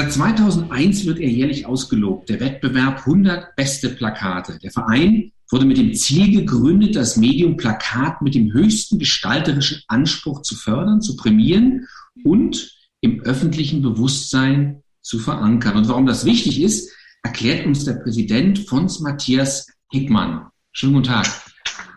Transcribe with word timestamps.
Seit 0.00 0.14
2001 0.14 1.04
wird 1.04 1.18
er 1.18 1.28
jährlich 1.28 1.66
ausgelobt, 1.66 2.30
der 2.30 2.40
Wettbewerb 2.40 3.00
100 3.00 3.54
beste 3.54 3.90
Plakate. 3.90 4.58
Der 4.58 4.70
Verein 4.70 5.30
wurde 5.50 5.66
mit 5.66 5.76
dem 5.76 5.92
Ziel 5.92 6.34
gegründet, 6.34 6.96
das 6.96 7.18
Medium 7.18 7.58
Plakat 7.58 8.22
mit 8.22 8.34
dem 8.34 8.50
höchsten 8.50 8.98
gestalterischen 8.98 9.82
Anspruch 9.88 10.40
zu 10.40 10.54
fördern, 10.54 11.02
zu 11.02 11.16
prämieren 11.16 11.86
und 12.24 12.78
im 13.02 13.20
öffentlichen 13.24 13.82
Bewusstsein 13.82 14.82
zu 15.02 15.18
verankern. 15.18 15.76
Und 15.76 15.88
warum 15.88 16.06
das 16.06 16.24
wichtig 16.24 16.62
ist, 16.62 16.90
erklärt 17.22 17.66
uns 17.66 17.84
der 17.84 17.96
Präsident 17.96 18.58
Fons 18.58 19.00
Matthias 19.00 19.66
Hickmann. 19.92 20.46
Schönen 20.72 20.94
guten 20.94 21.08
Tag. 21.08 21.26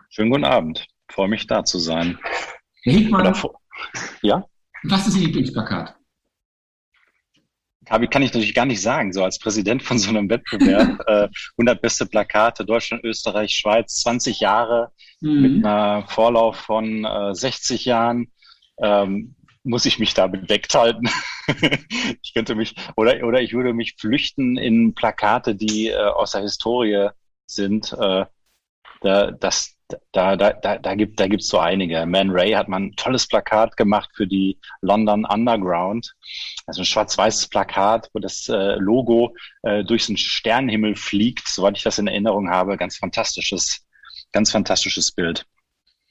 Schönen 0.09 0.29
guten 0.29 0.43
Abend. 0.43 0.85
Ich 1.07 1.15
freue 1.15 1.29
mich, 1.29 1.47
da 1.47 1.63
zu 1.63 1.79
sein. 1.79 2.19
Herr 2.81 2.93
Hickmann, 2.95 3.33
ja? 4.23 4.43
was 4.83 5.07
ist 5.07 5.15
Ihr 5.15 5.27
Lieblingsplakat? 5.27 5.95
Habe, 7.89 8.07
kann 8.07 8.21
ich 8.21 8.33
natürlich 8.33 8.53
gar 8.53 8.65
nicht 8.65 8.81
sagen, 8.81 9.13
so 9.13 9.23
als 9.23 9.39
Präsident 9.39 9.83
von 9.83 9.99
so 9.99 10.09
einem 10.09 10.29
Wettbewerb. 10.29 10.99
äh, 11.07 11.27
100 11.57 11.81
beste 11.81 12.05
Plakate, 12.05 12.65
Deutschland, 12.65 13.03
Österreich, 13.03 13.51
Schweiz, 13.51 14.01
20 14.01 14.39
Jahre 14.39 14.91
mhm. 15.21 15.41
mit 15.41 15.65
einer 15.65 16.05
Vorlauf 16.07 16.57
von 16.57 17.05
äh, 17.05 17.33
60 17.33 17.85
Jahren. 17.85 18.31
Ähm, 18.81 19.35
muss 19.63 19.85
ich 19.85 19.97
mich 19.97 20.13
da 20.13 20.27
bedeckt 20.27 20.75
halten. 20.75 21.07
ich 22.21 22.33
könnte 22.33 22.55
mich, 22.55 22.75
oder, 22.97 23.25
oder 23.25 23.41
ich 23.41 23.53
würde 23.53 23.73
mich 23.73 23.95
flüchten 23.97 24.57
in 24.57 24.93
Plakate, 24.93 25.55
die 25.55 25.87
äh, 25.87 25.95
aus 25.95 26.31
der 26.31 26.41
Historie 26.41 27.09
sind. 27.45 27.93
Äh, 27.93 28.25
da, 29.01 29.31
das, 29.31 29.75
da, 30.11 30.35
da, 30.35 30.53
da, 30.53 30.77
da 30.77 30.95
gibt 30.95 31.19
da 31.19 31.27
gibt's 31.27 31.47
so 31.47 31.59
einige. 31.59 32.05
Man 32.05 32.29
Ray 32.29 32.51
hat 32.51 32.67
mal 32.67 32.81
ein 32.81 32.95
tolles 32.95 33.27
Plakat 33.27 33.77
gemacht 33.77 34.09
für 34.13 34.27
die 34.27 34.57
London 34.81 35.25
Underground. 35.25 36.13
Also 36.65 36.81
ein 36.81 36.85
schwarz-weißes 36.85 37.47
Plakat, 37.47 38.09
wo 38.13 38.19
das 38.19 38.47
äh, 38.49 38.75
Logo 38.75 39.35
äh, 39.63 39.83
durch 39.83 40.07
den 40.07 40.17
Sternenhimmel 40.17 40.95
fliegt, 40.95 41.47
soweit 41.47 41.77
ich 41.77 41.83
das 41.83 41.99
in 41.99 42.07
Erinnerung 42.07 42.49
habe. 42.49 42.77
Ganz 42.77 42.97
fantastisches, 42.97 43.85
ganz 44.31 44.51
fantastisches 44.51 45.11
Bild. 45.11 45.45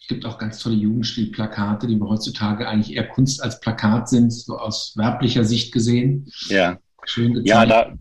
Es 0.00 0.08
gibt 0.08 0.26
auch 0.26 0.38
ganz 0.38 0.58
tolle 0.58 0.74
Jugendstilplakate, 0.74 1.86
die 1.86 2.00
heutzutage 2.00 2.68
eigentlich 2.68 2.96
eher 2.96 3.08
Kunst 3.08 3.42
als 3.42 3.60
Plakat 3.60 4.08
sind, 4.08 4.32
so 4.32 4.58
aus 4.58 4.94
werblicher 4.96 5.44
Sicht 5.44 5.72
gesehen. 5.72 6.30
Ja. 6.48 6.78
Schön 7.04 7.34
gezeigt. 7.34 7.48
Ja, 7.48 7.66
da, 7.66 7.92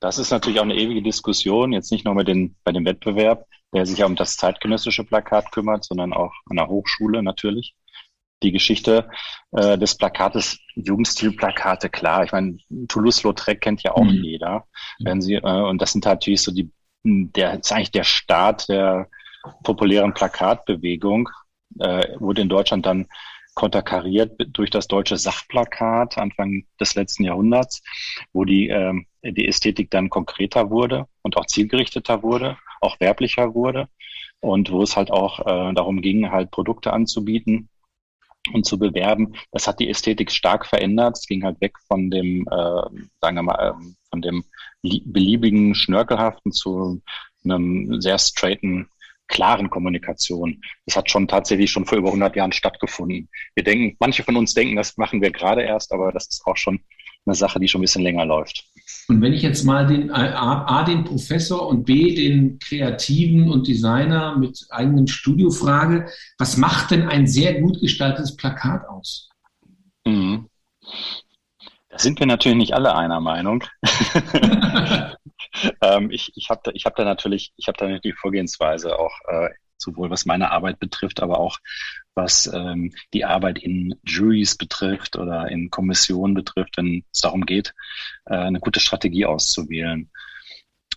das 0.00 0.18
ist 0.18 0.30
natürlich 0.30 0.58
auch 0.58 0.64
eine 0.64 0.76
ewige 0.76 1.02
Diskussion, 1.02 1.72
jetzt 1.72 1.92
nicht 1.92 2.06
nur 2.06 2.14
mit 2.14 2.28
den, 2.28 2.56
bei 2.64 2.72
dem 2.72 2.86
Wettbewerb, 2.86 3.46
der 3.74 3.86
sich 3.86 3.98
ja 3.98 4.06
um 4.06 4.16
das 4.16 4.36
zeitgenössische 4.36 5.04
Plakat 5.04 5.52
kümmert, 5.52 5.84
sondern 5.84 6.12
auch 6.12 6.32
an 6.48 6.56
der 6.56 6.68
Hochschule 6.68 7.22
natürlich. 7.22 7.74
Die 8.42 8.52
Geschichte 8.52 9.10
äh, 9.52 9.76
des 9.76 9.96
Plakates, 9.96 10.58
Jugendstilplakate, 10.74 11.90
klar. 11.90 12.24
Ich 12.24 12.32
meine, 12.32 12.56
Toulouse-Lautrec 12.88 13.60
kennt 13.60 13.82
ja 13.82 13.92
auch 13.92 14.04
mhm. 14.04 14.24
jeder. 14.24 14.66
Wenn 14.98 15.20
sie, 15.20 15.34
äh, 15.34 15.62
und 15.62 15.80
das 15.82 15.92
sind 15.92 16.06
natürlich 16.06 16.42
so 16.42 16.52
die, 16.52 16.70
der 17.04 17.60
ist 17.60 17.70
eigentlich 17.72 17.90
der 17.90 18.04
Start 18.04 18.68
der 18.68 19.08
populären 19.62 20.14
Plakatbewegung 20.14 21.28
äh, 21.78 22.18
wurde 22.18 22.42
in 22.42 22.48
Deutschland 22.48 22.86
dann 22.86 23.06
konterkariert 23.54 24.36
durch 24.48 24.70
das 24.70 24.88
deutsche 24.88 25.16
Sachplakat 25.16 26.18
Anfang 26.18 26.64
des 26.78 26.94
letzten 26.94 27.24
Jahrhunderts, 27.24 27.82
wo 28.32 28.44
die, 28.44 28.68
äh, 28.68 28.94
die 29.22 29.48
Ästhetik 29.48 29.90
dann 29.90 30.10
konkreter 30.10 30.70
wurde 30.70 31.06
und 31.22 31.36
auch 31.36 31.46
zielgerichteter 31.46 32.22
wurde, 32.22 32.56
auch 32.80 32.98
werblicher 33.00 33.54
wurde 33.54 33.88
und 34.40 34.70
wo 34.70 34.82
es 34.82 34.96
halt 34.96 35.10
auch 35.10 35.40
äh, 35.40 35.74
darum 35.74 36.00
ging, 36.00 36.30
halt 36.30 36.50
Produkte 36.50 36.92
anzubieten 36.92 37.68
und 38.52 38.64
zu 38.64 38.78
bewerben. 38.78 39.34
Das 39.52 39.66
hat 39.66 39.80
die 39.80 39.90
Ästhetik 39.90 40.30
stark 40.30 40.66
verändert. 40.66 41.18
Es 41.18 41.26
ging 41.26 41.44
halt 41.44 41.60
weg 41.60 41.74
von 41.86 42.10
dem, 42.10 42.46
äh, 42.50 42.82
sagen 43.20 43.36
wir 43.36 43.42
mal, 43.42 43.70
äh, 43.70 43.84
von 44.08 44.22
dem 44.22 44.44
beliebigen 44.82 45.74
Schnörkelhaften 45.74 46.52
zu 46.52 47.02
einem 47.44 48.00
sehr 48.00 48.18
straighten 48.18 48.88
klaren 49.30 49.70
Kommunikation. 49.70 50.60
Das 50.84 50.96
hat 50.96 51.10
schon 51.10 51.26
tatsächlich 51.26 51.70
schon 51.70 51.86
vor 51.86 51.96
über 51.96 52.08
100 52.08 52.36
Jahren 52.36 52.52
stattgefunden. 52.52 53.30
Wir 53.54 53.64
denken, 53.64 53.96
manche 53.98 54.22
von 54.22 54.36
uns 54.36 54.52
denken, 54.52 54.76
das 54.76 54.98
machen 54.98 55.22
wir 55.22 55.30
gerade 55.30 55.62
erst, 55.62 55.92
aber 55.92 56.12
das 56.12 56.28
ist 56.28 56.42
auch 56.44 56.56
schon 56.56 56.80
eine 57.26 57.34
Sache, 57.34 57.60
die 57.60 57.68
schon 57.68 57.80
ein 57.80 57.82
bisschen 57.82 58.02
länger 58.02 58.24
läuft. 58.26 58.64
Und 59.08 59.20
wenn 59.20 59.32
ich 59.32 59.42
jetzt 59.42 59.64
mal 59.64 59.86
den 59.86 60.10
A, 60.10 60.64
A 60.80 60.84
den 60.84 61.04
Professor 61.04 61.68
und 61.68 61.84
B 61.84 62.14
den 62.14 62.58
Kreativen 62.58 63.50
und 63.50 63.68
Designer 63.68 64.36
mit 64.36 64.66
eigenem 64.70 65.06
Studio 65.06 65.50
frage, 65.50 66.08
was 66.38 66.56
macht 66.56 66.90
denn 66.90 67.08
ein 67.08 67.26
sehr 67.26 67.60
gut 67.60 67.80
gestaltetes 67.80 68.36
Plakat 68.36 68.88
aus? 68.88 69.28
Mhm. 70.06 70.48
Da 71.88 71.98
sind 71.98 72.20
wir 72.20 72.26
natürlich 72.26 72.58
nicht 72.58 72.74
alle 72.74 72.94
einer 72.94 73.20
Meinung. 73.20 73.64
ähm, 75.82 76.10
ich 76.10 76.32
ich 76.36 76.50
habe 76.50 76.60
da, 76.64 76.72
hab 76.72 76.96
da 76.96 77.04
natürlich, 77.04 77.52
ich 77.56 77.68
habe 77.68 77.78
da 77.78 77.84
natürlich 77.86 78.14
die 78.14 78.20
Vorgehensweise 78.20 78.98
auch 78.98 79.14
äh, 79.28 79.50
sowohl 79.78 80.10
was 80.10 80.26
meine 80.26 80.50
Arbeit 80.50 80.78
betrifft, 80.78 81.20
aber 81.20 81.38
auch 81.38 81.58
was 82.14 82.50
ähm, 82.52 82.92
die 83.14 83.24
Arbeit 83.24 83.58
in 83.58 83.94
Juries 84.04 84.56
betrifft 84.56 85.16
oder 85.16 85.48
in 85.48 85.70
Kommissionen 85.70 86.34
betrifft, 86.34 86.76
wenn 86.76 87.04
es 87.12 87.20
darum 87.20 87.46
geht, 87.46 87.74
äh, 88.26 88.34
eine 88.34 88.60
gute 88.60 88.80
Strategie 88.80 89.26
auszuwählen. 89.26 90.10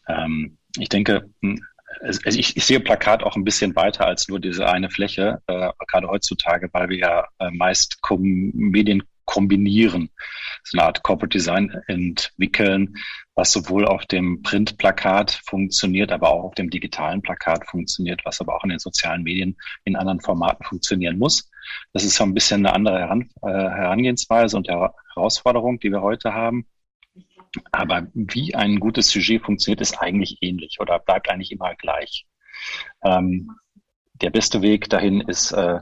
Ähm, 0.07 0.57
ich 0.77 0.89
denke, 0.89 1.29
hm, 1.41 1.63
also 2.01 2.19
ich, 2.25 2.57
ich 2.57 2.65
sehe 2.65 2.79
Plakat 2.79 3.23
auch 3.23 3.35
ein 3.35 3.43
bisschen 3.43 3.75
weiter 3.75 4.05
als 4.05 4.27
nur 4.27 4.39
diese 4.39 4.67
eine 4.67 4.89
Fläche, 4.89 5.41
äh, 5.47 5.69
gerade 5.87 6.07
heutzutage, 6.07 6.69
weil 6.73 6.89
wir 6.89 6.97
ja 6.97 7.27
äh, 7.39 7.51
meist 7.51 7.99
Medien 8.09 9.03
kombinieren, 9.25 10.09
so 10.63 10.77
eine 10.77 10.87
Art 10.87 11.03
Corporate 11.03 11.37
Design 11.37 11.69
entwickeln, 11.87 12.95
was 13.35 13.51
sowohl 13.51 13.85
auf 13.85 14.05
dem 14.05 14.41
Printplakat 14.43 15.31
funktioniert, 15.45 16.11
aber 16.11 16.31
auch 16.31 16.43
auf 16.43 16.55
dem 16.55 16.69
digitalen 16.69 17.21
Plakat 17.21 17.67
funktioniert, 17.67 18.21
was 18.25 18.41
aber 18.41 18.55
auch 18.55 18.63
in 18.63 18.69
den 18.69 18.79
sozialen 18.79 19.23
Medien 19.23 19.57
in 19.85 19.95
anderen 19.95 20.21
Formaten 20.21 20.63
funktionieren 20.65 21.17
muss. 21.17 21.49
Das 21.93 22.03
ist 22.03 22.15
so 22.15 22.23
ein 22.23 22.33
bisschen 22.33 22.65
eine 22.65 22.75
andere 22.75 22.99
Heran 22.99 23.29
äh, 23.41 23.47
Herangehensweise 23.47 24.57
und 24.57 24.67
Herausforderung, 24.67 25.79
die 25.79 25.91
wir 25.91 26.01
heute 26.01 26.33
haben. 26.33 26.67
Aber 27.71 28.07
wie 28.13 28.55
ein 28.55 28.79
gutes 28.79 29.09
Sujet 29.09 29.43
funktioniert, 29.43 29.81
ist 29.81 29.99
eigentlich 29.99 30.37
ähnlich 30.41 30.79
oder 30.79 30.99
bleibt 30.99 31.29
eigentlich 31.29 31.51
immer 31.51 31.75
gleich. 31.75 32.25
Ähm, 33.03 33.51
der 34.21 34.29
beste 34.29 34.61
Weg 34.61 34.89
dahin 34.89 35.21
ist, 35.21 35.51
äh, 35.51 35.79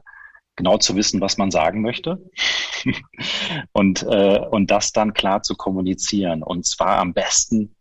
genau 0.62 0.78
zu 0.78 0.96
wissen, 0.96 1.22
was 1.22 1.40
man 1.40 1.50
sagen 1.50 1.82
möchte 1.82 2.22
und, 3.72 4.04
äh, 4.04 4.40
und 4.52 4.70
das 4.70 4.92
dann 4.92 5.14
klar 5.14 5.42
zu 5.42 5.56
kommunizieren. 5.56 6.44
Und 6.44 6.68
zwar 6.68 7.00
am 7.00 7.14
besten 7.14 7.76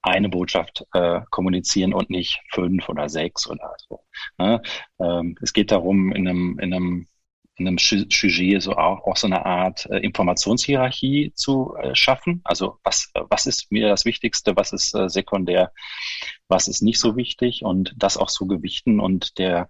eine 0.00 0.28
Botschaft 0.28 0.86
äh, 0.92 1.22
kommunizieren 1.30 1.92
und 1.92 2.10
nicht 2.10 2.40
fünf 2.52 2.88
oder 2.88 3.08
sechs 3.08 3.48
oder 3.50 3.74
so. 3.88 4.00
Ne? 4.38 4.62
Ähm, 5.00 5.36
es 5.42 5.52
geht 5.52 5.72
darum, 5.72 6.12
in 6.12 6.28
einem, 6.28 6.58
in 6.60 6.72
einem, 6.72 7.08
in 7.56 7.66
einem 7.66 7.78
Sujet 7.78 8.62
so 8.62 8.76
auch, 8.76 9.04
auch 9.06 9.16
so 9.16 9.26
eine 9.26 9.44
Art 9.44 9.86
äh, 9.86 9.98
Informationshierarchie 9.98 11.32
zu 11.34 11.74
äh, 11.80 11.96
schaffen. 11.96 12.42
Also 12.44 12.78
was, 12.84 13.10
was 13.14 13.46
ist 13.46 13.72
mir 13.72 13.88
das 13.88 14.04
Wichtigste, 14.04 14.54
was 14.54 14.72
ist 14.72 14.94
äh, 14.94 15.08
sekundär, 15.08 15.72
was 16.46 16.68
ist 16.68 16.82
nicht 16.82 17.00
so 17.00 17.16
wichtig 17.16 17.64
und 17.64 17.92
das 17.96 18.16
auch 18.16 18.28
so 18.28 18.46
gewichten 18.46 19.00
und 19.00 19.38
der 19.38 19.68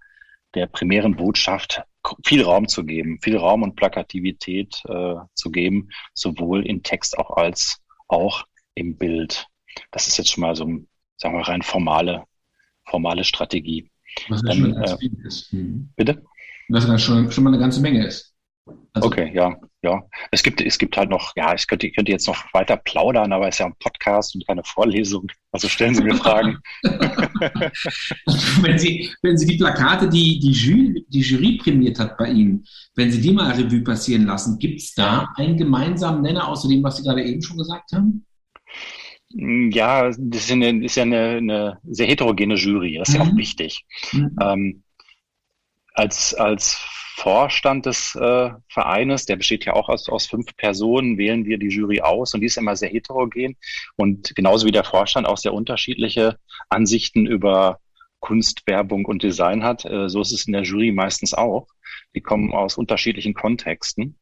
der 0.55 0.67
primären 0.67 1.17
Botschaft 1.17 1.83
viel 2.25 2.43
Raum 2.43 2.69
zu 2.69 2.85
geben, 2.85 3.19
viel 3.21 3.37
Raum 3.37 3.63
und 3.63 3.77
Plakativität 3.77 4.83
äh, 4.89 5.15
zu 5.35 5.51
geben, 5.51 5.89
sowohl 6.13 6.67
in 6.67 6.83
Text 6.83 7.19
auch 7.19 7.31
als 7.37 7.83
auch 8.09 8.45
im 8.75 8.97
Bild. 8.97 9.47
Das 9.91 10.07
ist 10.07 10.19
jetzt 10.19 10.31
schon 10.31 10.43
mal 10.43 10.55
so, 10.55 10.65
sagen 11.17 11.37
wir 11.37 11.49
rein 11.49 11.63
formale, 11.63 12.25
formale 12.85 13.25
Strategie. 13.25 13.91
Was 14.29 14.43
Dann, 14.43 14.57
schon 14.59 14.77
äh, 14.77 15.27
ist. 15.27 15.53
Mhm. 15.53 15.91
Bitte? 15.97 16.23
Was 16.69 16.87
dann 16.87 16.99
schon, 16.99 17.31
schon 17.31 17.45
mal 17.45 17.51
eine 17.51 17.59
ganze 17.59 17.81
Menge 17.81 18.07
ist. 18.07 18.35
Also, 18.93 19.09
okay, 19.09 19.33
ja, 19.35 19.57
ja. 19.85 20.03
Es 20.31 20.43
gibt, 20.43 20.61
es 20.61 20.79
gibt 20.79 20.97
halt 20.97 21.11
noch, 21.11 21.33
ja, 21.37 21.55
ich 21.55 21.67
könnte, 21.67 21.87
ich 21.87 21.95
könnte 21.95 22.11
jetzt 22.13 22.27
noch 22.27 22.53
weiter 22.53 22.77
plaudern, 22.77 23.33
aber 23.33 23.49
es 23.49 23.57
ist 23.57 23.59
ja 23.61 23.67
ein 23.67 23.75
Podcast 23.79 24.35
und 24.35 24.47
keine 24.47 24.65
Vorlesung. 24.65 25.31
Also 25.53 25.69
stellen 25.69 25.95
Sie 25.95 26.03
mir 26.03 26.17
Fragen. 26.17 26.59
wenn 26.83 28.79
Sie, 28.79 29.11
wenn 29.23 29.39
Sie 29.39 29.47
die 29.47 29.57
Plakate, 29.59 30.09
die 30.09 30.41
die 30.41 30.53
Jury, 30.53 31.07
die 31.09 31.21
Jury 31.21 31.59
prämiert 31.59 31.99
hat 31.99 32.17
bei 32.17 32.31
Ihnen, 32.31 32.65
wenn 32.97 33.13
Sie 33.13 33.21
die 33.21 33.33
mal 33.33 33.53
Revue 33.53 33.83
passieren 33.83 34.27
lassen, 34.27 34.59
gibt 34.59 34.81
es 34.81 34.95
da 34.95 35.33
einen 35.37 35.57
gemeinsamen 35.57 36.23
Nenner 36.23 36.49
außer 36.49 36.69
dem, 36.69 36.83
was 36.83 36.97
Sie 36.97 37.05
gerade 37.05 37.23
eben 37.23 37.43
schon 37.43 37.59
gesagt 37.59 37.93
haben? 37.93 38.27
Ja, 39.37 40.09
das 40.09 40.17
ist, 40.19 40.53
eine, 40.53 40.85
ist 40.85 40.97
ja 40.97 41.03
eine, 41.03 41.37
eine, 41.37 41.79
sehr 41.85 42.07
heterogene 42.07 42.55
Jury. 42.55 42.99
Das 42.99 43.09
ist 43.09 43.15
mhm. 43.15 43.21
ja 43.21 43.27
auch 43.27 43.33
mhm. 43.33 43.39
wichtig. 43.39 43.85
Mhm. 44.13 44.37
Ähm, 44.41 44.83
als, 45.95 46.35
als 46.35 46.79
Vorstand 47.25 47.87
des 47.87 48.15
äh, 48.17 48.51
Vereines, 48.69 49.25
der 49.25 49.37
besteht 49.37 49.65
ja 49.65 49.73
auch 49.73 49.89
aus, 49.89 50.11
aus 50.11 50.27
fünf 50.27 50.55
Personen, 50.59 51.17
wählen 51.17 51.47
wir 51.47 51.57
die 51.57 51.69
Jury 51.71 52.03
aus 52.03 52.35
und 52.35 52.43
die 52.43 52.49
ist 52.49 52.59
immer 52.59 52.77
sehr 52.77 52.91
heterogen 52.91 53.57
und 53.97 54.37
genauso 54.37 54.67
wie 54.67 54.73
der 54.73 54.85
Vorstand 54.85 55.27
auch 55.27 55.39
sehr 55.39 55.55
unterschiedliche 55.55 56.39
Ansichten 56.69 57.27
über 57.27 57.81
Kunst, 58.21 58.67
Werbung 58.67 59.07
und 59.07 59.23
Design 59.23 59.65
hat. 59.65 59.87
Äh, 59.87 60.11
so 60.11 60.21
ist 60.21 60.33
es 60.33 60.47
in 60.47 60.53
der 60.53 60.65
Jury 60.65 60.93
meistens 60.93 61.33
auch. 61.33 61.67
Die 62.15 62.21
kommen 62.21 62.53
aus 62.53 62.77
unterschiedlichen 62.77 63.33
Kontexten. 63.33 64.19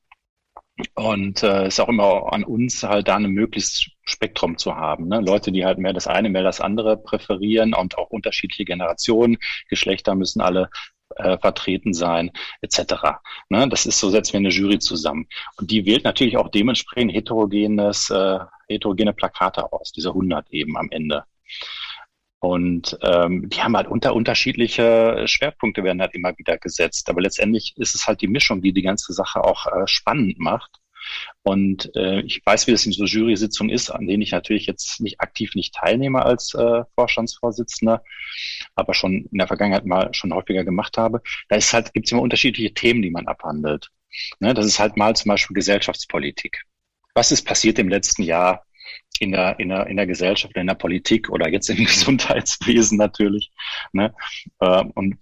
Und 0.95 1.43
es 1.43 1.43
äh, 1.43 1.67
ist 1.67 1.81
auch 1.81 1.89
immer 1.89 2.33
an 2.33 2.45
uns 2.45 2.85
halt 2.85 3.09
da 3.09 3.17
ein 3.17 3.27
möglichst 3.31 3.91
Spektrum 4.05 4.59
zu 4.59 4.77
haben. 4.77 5.09
Ne? 5.09 5.21
Leute, 5.21 5.51
die 5.51 5.65
halt 5.65 5.79
mehr 5.79 5.93
das 5.93 6.07
eine, 6.07 6.31
mehr 6.31 6.45
das 6.45 6.61
andere 6.61 6.97
präferieren 6.97 7.75
und 7.75 7.99
auch 7.99 8.11
unterschiedliche 8.11 8.65
Generationen, 8.65 9.39
Geschlechter 9.69 10.15
müssen 10.15 10.41
alle 10.41 10.71
äh, 11.17 11.39
vertreten 11.39 11.95
sein, 11.95 12.31
etc. 12.61 12.95
Ne? 13.49 13.69
Das 13.69 13.87
ist 13.87 13.99
so, 13.99 14.11
setzen 14.11 14.35
wir 14.35 14.41
eine 14.41 14.49
Jury 14.51 14.79
zusammen. 14.79 15.29
Und 15.57 15.71
die 15.71 15.87
wählt 15.87 16.05
natürlich 16.05 16.37
auch 16.37 16.49
dementsprechend 16.49 17.13
heterogenes, 17.13 18.11
äh, 18.11 18.39
heterogene 18.69 19.13
Plakate 19.13 19.73
aus, 19.73 19.93
diese 19.93 20.09
100 20.11 20.51
eben 20.51 20.77
am 20.77 20.91
Ende. 20.91 21.25
Und 22.41 22.99
ähm, 23.03 23.49
die 23.49 23.63
haben 23.63 23.77
halt 23.77 23.87
unter 23.87 24.15
unterschiedliche 24.15 25.23
Schwerpunkte 25.27 25.85
werden 25.85 26.01
halt 26.01 26.13
immer 26.15 26.37
wieder 26.39 26.59
gesetzt. 26.59 27.09
Aber 27.09 27.21
letztendlich 27.21 27.75
ist 27.77 27.95
es 27.95 28.09
halt 28.09 28.21
die 28.21 28.27
Mischung, 28.27 28.61
die 28.61 28.73
die 28.73 28.83
ganze 28.83 29.13
Sache 29.13 29.45
auch 29.45 29.67
äh, 29.67 29.87
spannend 29.87 30.41
macht. 30.41 30.82
Und 31.43 31.95
äh, 31.97 32.21
ich 32.21 32.43
weiß, 32.45 32.67
wie 32.67 32.73
das 32.73 32.87
in 32.87 32.93
so 32.93 33.05
Jury-Sitzungen 33.05 33.73
ist, 33.75 33.91
an 33.91 34.07
denen 34.07 34.23
ich 34.23 34.33
natürlich 34.33 34.67
jetzt 34.67 35.01
nicht 35.01 35.21
aktiv 35.21 35.55
nicht 35.55 35.75
teilnehme 35.75 36.25
als 36.25 36.55
äh, 36.55 36.85
Vorstandsvorsitzender, 36.95 38.03
aber 38.75 38.95
schon 38.95 39.27
in 39.31 39.39
der 39.39 39.49
Vergangenheit 39.49 39.87
mal 39.87 40.13
schon 40.15 40.33
häufiger 40.33 40.65
gemacht 40.65 40.97
habe. 40.99 41.23
Da 41.49 41.57
ist 41.57 41.73
halt, 41.73 41.93
gibt 41.95 42.07
es 42.07 42.13
immer 42.13 42.23
unterschiedliche 42.23 42.75
Themen, 42.75 43.03
die 43.03 43.11
man 43.11 43.27
abhandelt. 43.27 43.91
Ne, 44.41 44.55
das 44.55 44.67
ist 44.67 44.79
halt 44.79 44.97
mal 44.97 45.17
zum 45.17 45.31
Beispiel 45.31 45.55
Gesellschaftspolitik. 45.55 46.63
Was 47.15 47.33
ist 47.33 47.43
passiert 47.43 47.79
im 47.79 47.89
letzten 47.89 48.23
Jahr? 48.23 48.65
in 49.21 49.33
der, 49.33 49.59
in 49.61 49.69
der, 49.69 49.87
in 49.87 49.97
der 49.97 50.07
Gesellschaft, 50.07 50.57
in 50.57 50.67
der 50.67 50.75
Politik 50.75 51.31
oder 51.31 51.49
jetzt 51.49 51.69
im 51.71 51.77
Gesundheitswesen 51.85 52.99
natürlich. 52.99 53.53
Ne? 53.93 54.15
Ähm, 54.61 54.91
und 54.95 55.19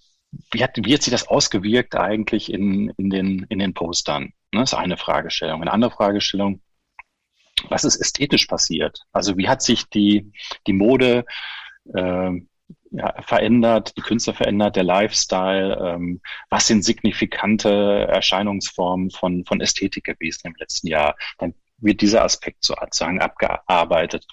wie 0.53 0.63
hat, 0.63 0.73
wie 0.77 0.95
hat 0.95 1.03
sich 1.03 1.11
das 1.11 1.29
ausgewirkt 1.29 1.95
eigentlich 1.95 2.53
in, 2.53 2.93
in, 2.97 3.11
den, 3.11 3.47
in 3.49 3.59
den 3.59 3.75
Postern? 3.75 4.33
Ne? 4.53 4.61
Das 4.61 4.73
ist 4.73 4.79
eine 4.79 4.97
Fragestellung. 4.97 5.63
Eine 5.63 5.73
andere 5.73 5.91
Fragestellung, 5.91 6.61
was 7.69 7.85
ist 7.85 7.97
ästhetisch 7.97 8.47
passiert? 8.47 9.03
Also 9.13 9.37
wie 9.37 9.49
hat 9.49 9.63
sich 9.63 9.89
die, 9.89 10.33
die 10.67 10.73
Mode 10.73 11.25
äh, 11.95 12.31
ja, 12.93 13.23
verändert, 13.23 13.97
die 13.97 14.03
Künstler 14.03 14.35
verändert, 14.35 14.77
der 14.77 14.85
Lifestyle, 14.85 15.77
ähm, 15.95 16.21
was 16.49 16.67
sind 16.67 16.85
signifikante 16.85 18.07
Erscheinungsformen 18.09 19.11
von, 19.11 19.45
von 19.45 19.61
Ästhetik 19.61 20.05
gewesen 20.05 20.49
im 20.49 20.55
letzten 20.59 20.89
Jahr? 20.89 21.17
Dann 21.39 21.55
wird 21.79 22.01
dieser 22.01 22.25
Aspekt 22.25 22.65
sozusagen 22.65 23.21
abgearbeitet. 23.21 24.27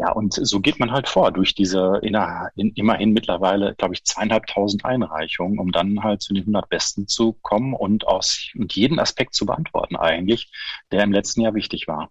Ja, 0.00 0.12
und 0.12 0.32
so 0.32 0.60
geht 0.60 0.80
man 0.80 0.92
halt 0.92 1.10
vor 1.10 1.30
durch 1.30 1.54
diese 1.54 1.98
inner, 2.02 2.48
in, 2.56 2.72
immerhin 2.72 3.12
mittlerweile, 3.12 3.74
glaube 3.74 3.92
ich, 3.92 4.02
zweieinhalbtausend 4.04 4.82
Einreichungen, 4.82 5.58
um 5.58 5.72
dann 5.72 6.02
halt 6.02 6.22
zu 6.22 6.32
den 6.32 6.44
100 6.44 6.70
Besten 6.70 7.06
zu 7.06 7.34
kommen 7.42 7.74
und 7.74 8.06
aus 8.06 8.48
und 8.56 8.74
jeden 8.74 8.98
Aspekt 8.98 9.34
zu 9.34 9.44
beantworten 9.44 9.96
eigentlich, 9.96 10.50
der 10.90 11.04
im 11.04 11.12
letzten 11.12 11.42
Jahr 11.42 11.52
wichtig 11.52 11.86
war. 11.86 12.10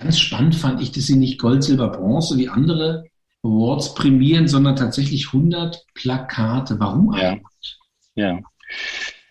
Ganz 0.00 0.18
spannend 0.18 0.56
fand 0.56 0.82
ich, 0.82 0.90
dass 0.90 1.06
Sie 1.06 1.14
nicht 1.14 1.38
Gold, 1.38 1.62
Silber, 1.62 1.90
Bronze 1.90 2.36
wie 2.38 2.48
andere 2.48 3.04
Awards 3.44 3.94
prämieren, 3.94 4.48
sondern 4.48 4.74
tatsächlich 4.74 5.28
100 5.28 5.86
Plakate. 5.94 6.80
Warum 6.80 7.10
eigentlich? 7.10 7.78
Ja. 8.16 8.32
ja. 8.32 8.40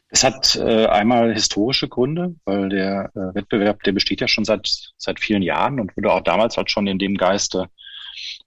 Es 0.07 0.23
hat 0.23 0.55
äh, 0.55 0.85
einmal 0.85 1.33
historische 1.33 1.89
Gründe, 1.89 2.35
weil 2.45 2.69
der 2.69 3.11
äh, 3.15 3.35
Wettbewerb, 3.35 3.83
der 3.83 3.91
besteht 3.91 4.21
ja 4.21 4.29
schon 4.29 4.45
seit, 4.45 4.93
seit 4.97 5.19
vielen 5.19 5.41
Jahren 5.41 5.81
und 5.81 5.95
wurde 5.97 6.13
auch 6.13 6.21
damals 6.21 6.55
halt 6.55 6.71
schon 6.71 6.87
in 6.87 6.99
dem 6.99 7.15
Geiste 7.15 7.69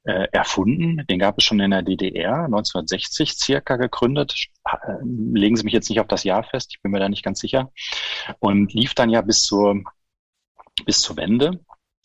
äh, 0.05 0.29
erfunden. 0.33 1.05
Den 1.09 1.19
gab 1.19 1.39
es 1.39 1.45
schon 1.45 1.61
in 1.61 1.71
der 1.71 1.83
DDR, 1.83 2.45
1960 2.45 3.35
circa 3.35 3.77
gegründet. 3.77 4.49
Äh, 4.65 4.93
legen 5.03 5.57
Sie 5.57 5.65
mich 5.65 5.73
jetzt 5.73 5.89
nicht 5.89 6.01
auf 6.01 6.07
das 6.07 6.25
Jahr 6.25 6.45
fest, 6.45 6.73
ich 6.75 6.83
bin 6.83 6.93
mir 6.93 7.01
da 7.01 7.09
nicht 7.09 7.25
ganz 7.25 7.41
sicher. 7.41 7.73
Und 8.39 8.73
lief 8.73 8.95
dann 8.95 9.11
ja 9.11 9.21
bis 9.23 9.43
zur, 9.43 9.83
bis 10.85 11.01
zur 11.01 11.17
Wende. 11.17 11.61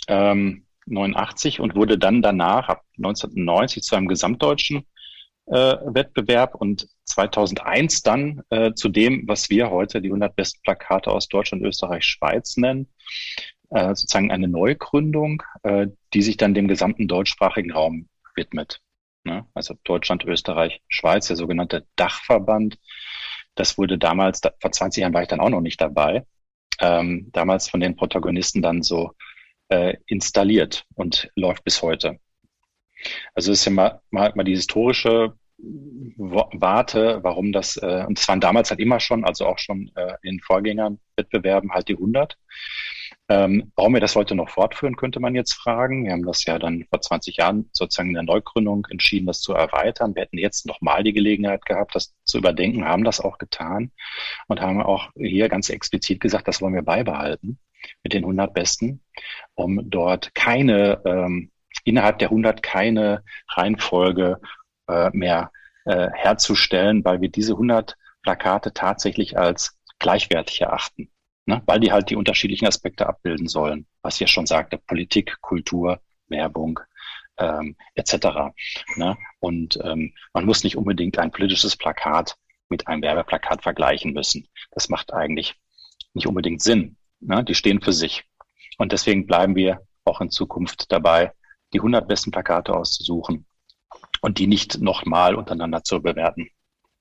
Ähm, 0.08 0.66
89 0.86 1.60
und 1.60 1.76
wurde 1.76 1.98
dann 1.98 2.22
danach 2.22 2.70
ab 2.70 2.84
1990 2.98 3.84
zu 3.84 3.96
einem 3.96 4.08
gesamtdeutschen 4.08 4.86
äh, 5.46 5.78
Wettbewerb 5.86 6.56
und 6.56 6.88
2001 7.06 8.02
dann 8.04 8.42
äh, 8.50 8.74
zu 8.74 8.90
dem, 8.90 9.28
was 9.28 9.50
wir 9.50 9.70
heute 9.70 10.02
die 10.02 10.10
100 10.10 10.36
besten 10.36 10.62
Plakate 10.62 11.12
aus 11.12 11.28
Deutschland, 11.28 11.64
Österreich, 11.64 12.06
Schweiz 12.06 12.58
nennen, 12.58 12.88
äh, 13.70 13.88
sozusagen 13.96 14.32
eine 14.32 14.48
Neugründung, 14.48 15.44
äh, 15.64 15.88
die 16.14 16.22
sich 16.22 16.38
dann 16.38 16.54
dem 16.54 16.68
gesamten 16.68 17.08
deutschsprachigen 17.08 17.72
Raum 17.72 18.10
widmet. 18.36 18.82
Ne? 19.24 19.46
Also 19.54 19.76
Deutschland, 19.84 20.24
Österreich, 20.26 20.82
Schweiz, 20.88 21.28
der 21.28 21.36
sogenannte 21.36 21.86
Dachverband. 21.96 22.80
Das 23.56 23.78
wurde 23.78 23.98
damals, 23.98 24.42
da, 24.42 24.52
vor 24.60 24.72
20 24.72 25.02
Jahren 25.02 25.14
war 25.14 25.22
ich 25.22 25.28
dann 25.28 25.42
auch 25.42 25.50
noch 25.50 25.62
nicht 25.62 25.82
dabei, 25.82 26.26
ähm, 26.80 27.30
damals 27.34 27.70
von 27.70 27.80
den 27.80 27.96
Protagonisten 27.96 28.62
dann 28.62 28.82
so 28.82 29.14
äh, 29.70 29.98
installiert 30.08 30.86
und 30.96 31.30
läuft 31.36 31.64
bis 31.64 31.82
heute. 31.82 32.20
Also 33.34 33.52
es 33.52 33.60
ist 33.60 33.66
ja 33.66 33.72
mal, 33.72 34.02
mal, 34.10 34.32
mal 34.36 34.44
die 34.44 34.56
historische 34.56 35.34
Warte, 35.62 37.20
warum 37.22 37.52
das, 37.52 37.76
äh, 37.78 38.06
und 38.08 38.18
es 38.18 38.28
waren 38.30 38.40
damals 38.40 38.70
halt 38.70 38.80
immer 38.80 39.02
schon, 39.02 39.26
also 39.26 39.46
auch 39.46 39.60
schon 39.60 39.92
äh, 39.96 40.14
in 40.22 40.40
Vorgängern 40.40 41.00
Wettbewerben 41.18 41.74
halt 41.74 41.90
die 41.90 41.96
100. 41.96 42.38
Ähm, 43.32 43.72
warum 43.76 43.94
wir 43.94 44.02
das 44.02 44.16
heute 44.16 44.34
noch 44.34 44.50
fortführen, 44.50 44.96
könnte 44.96 45.20
man 45.20 45.36
jetzt 45.36 45.54
fragen. 45.54 46.06
Wir 46.06 46.14
haben 46.14 46.26
das 46.26 46.44
ja 46.46 46.58
dann 46.58 46.86
vor 46.90 47.00
20 47.00 47.38
Jahren 47.38 47.70
sozusagen 47.74 48.10
in 48.10 48.16
der 48.16 48.24
Neugründung 48.24 48.88
entschieden, 48.90 49.28
das 49.28 49.42
zu 49.42 49.54
erweitern. 49.54 50.16
Wir 50.16 50.24
hätten 50.24 50.40
jetzt 50.40 50.66
nochmal 50.66 51.04
die 51.04 51.14
Gelegenheit 51.14 51.64
gehabt, 51.66 51.94
das 51.94 52.16
zu 52.26 52.40
überdenken, 52.40 52.86
haben 52.86 53.04
das 53.04 53.20
auch 53.20 53.38
getan 53.38 53.92
und 54.48 54.62
haben 54.62 54.82
auch 54.82 55.12
hier 55.16 55.48
ganz 55.48 55.70
explizit 55.70 56.20
gesagt, 56.20 56.48
das 56.48 56.60
wollen 56.60 56.74
wir 56.74 56.82
beibehalten 56.82 57.60
mit 58.04 58.14
den 58.14 58.24
100 58.24 58.52
Besten, 58.52 59.04
um 59.54 59.80
dort 59.90 60.34
keine 60.34 61.00
ähm, 61.06 61.52
innerhalb 61.84 62.18
der 62.18 62.30
100 62.30 62.64
keine 62.64 63.24
Reihenfolge 63.50 64.42
äh, 64.88 65.12
mehr 65.14 65.52
äh, 65.86 66.10
herzustellen, 66.14 67.06
weil 67.06 67.22
wir 67.22 67.30
diese 67.30 67.54
100 67.54 67.96
Plakate 68.24 68.74
tatsächlich 68.74 69.38
als 69.38 69.78
gleichwertig 70.00 70.62
erachten, 70.62 71.12
ne? 71.50 71.62
weil 71.66 71.80
die 71.80 71.92
halt 71.92 72.10
die 72.10 72.16
unterschiedlichen 72.16 72.68
Aspekte 72.68 73.08
abbilden 73.08 73.48
sollen, 73.48 73.88
was 74.02 74.16
ich 74.16 74.22
ja 74.22 74.28
schon 74.28 74.46
sagte, 74.46 74.78
Politik, 74.78 75.42
Kultur, 75.42 76.00
Werbung, 76.28 76.80
ähm, 77.38 77.76
etc. 77.96 78.54
Ne? 78.96 79.18
Und 79.40 79.80
ähm, 79.84 80.14
man 80.34 80.46
muss 80.46 80.64
nicht 80.64 80.78
unbedingt 80.78 81.18
ein 81.18 81.32
politisches 81.32 81.76
Plakat 81.76 82.36
mit 82.70 82.88
einem 82.88 83.02
Werbeplakat 83.02 83.64
vergleichen 83.64 84.14
müssen. 84.14 84.48
Das 84.72 84.90
macht 84.90 85.12
eigentlich 85.14 85.56
nicht 86.14 86.28
unbedingt 86.28 86.62
Sinn. 86.62 86.98
Ne? 87.20 87.44
Die 87.44 87.56
stehen 87.56 87.82
für 87.82 87.94
sich. 87.94 88.26
Und 88.78 88.92
deswegen 88.92 89.26
bleiben 89.26 89.56
wir 89.56 89.82
auch 90.06 90.22
in 90.22 90.30
Zukunft 90.30 90.92
dabei, 90.92 91.34
die 91.74 91.80
100 91.80 92.08
besten 92.08 92.32
Plakate 92.32 92.74
auszusuchen 92.74 93.46
und 94.22 94.38
die 94.38 94.48
nicht 94.48 94.80
nochmal 94.80 95.36
untereinander 95.36 95.84
zu 95.84 96.02
bewerten. 96.02 96.50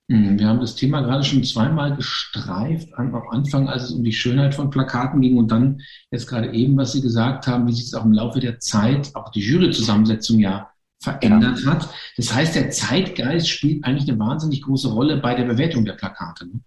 Mhm, 0.08 0.38
wir 0.38 0.48
haben 0.48 0.60
das 0.60 0.74
Thema 0.74 1.02
gerade 1.02 1.22
schon 1.22 1.44
zweimal 1.44 1.94
gestreift, 1.94 2.94
am 2.94 3.14
Anfang, 3.30 3.68
als 3.68 3.84
es 3.84 3.90
um 3.92 4.02
die 4.02 4.12
Schönheit 4.12 4.54
von 4.54 4.70
Plakaten 4.70 5.20
ging 5.20 5.36
und 5.36 5.50
dann 5.50 5.82
jetzt 6.10 6.26
gerade 6.26 6.52
eben, 6.54 6.78
was 6.78 6.92
Sie 6.92 7.02
gesagt 7.02 7.46
haben, 7.46 7.66
wie 7.68 7.72
sich 7.72 7.84
es 7.84 7.94
auch 7.94 8.06
im 8.06 8.12
Laufe 8.12 8.40
der 8.40 8.58
Zeit, 8.58 9.14
auch 9.14 9.30
die 9.30 9.40
Juryzusammensetzung 9.40 10.38
ja 10.38 10.70
verändert 11.00 11.60
ja. 11.62 11.72
hat. 11.72 11.90
Das 12.16 12.34
heißt, 12.34 12.54
der 12.54 12.70
Zeitgeist 12.70 13.50
spielt 13.50 13.84
eigentlich 13.84 14.08
eine 14.08 14.18
wahnsinnig 14.18 14.62
große 14.62 14.88
Rolle 14.88 15.18
bei 15.18 15.34
der 15.34 15.44
Bewertung 15.44 15.84
der 15.84 15.92
Plakate. 15.92 16.46
Ne? 16.46 16.60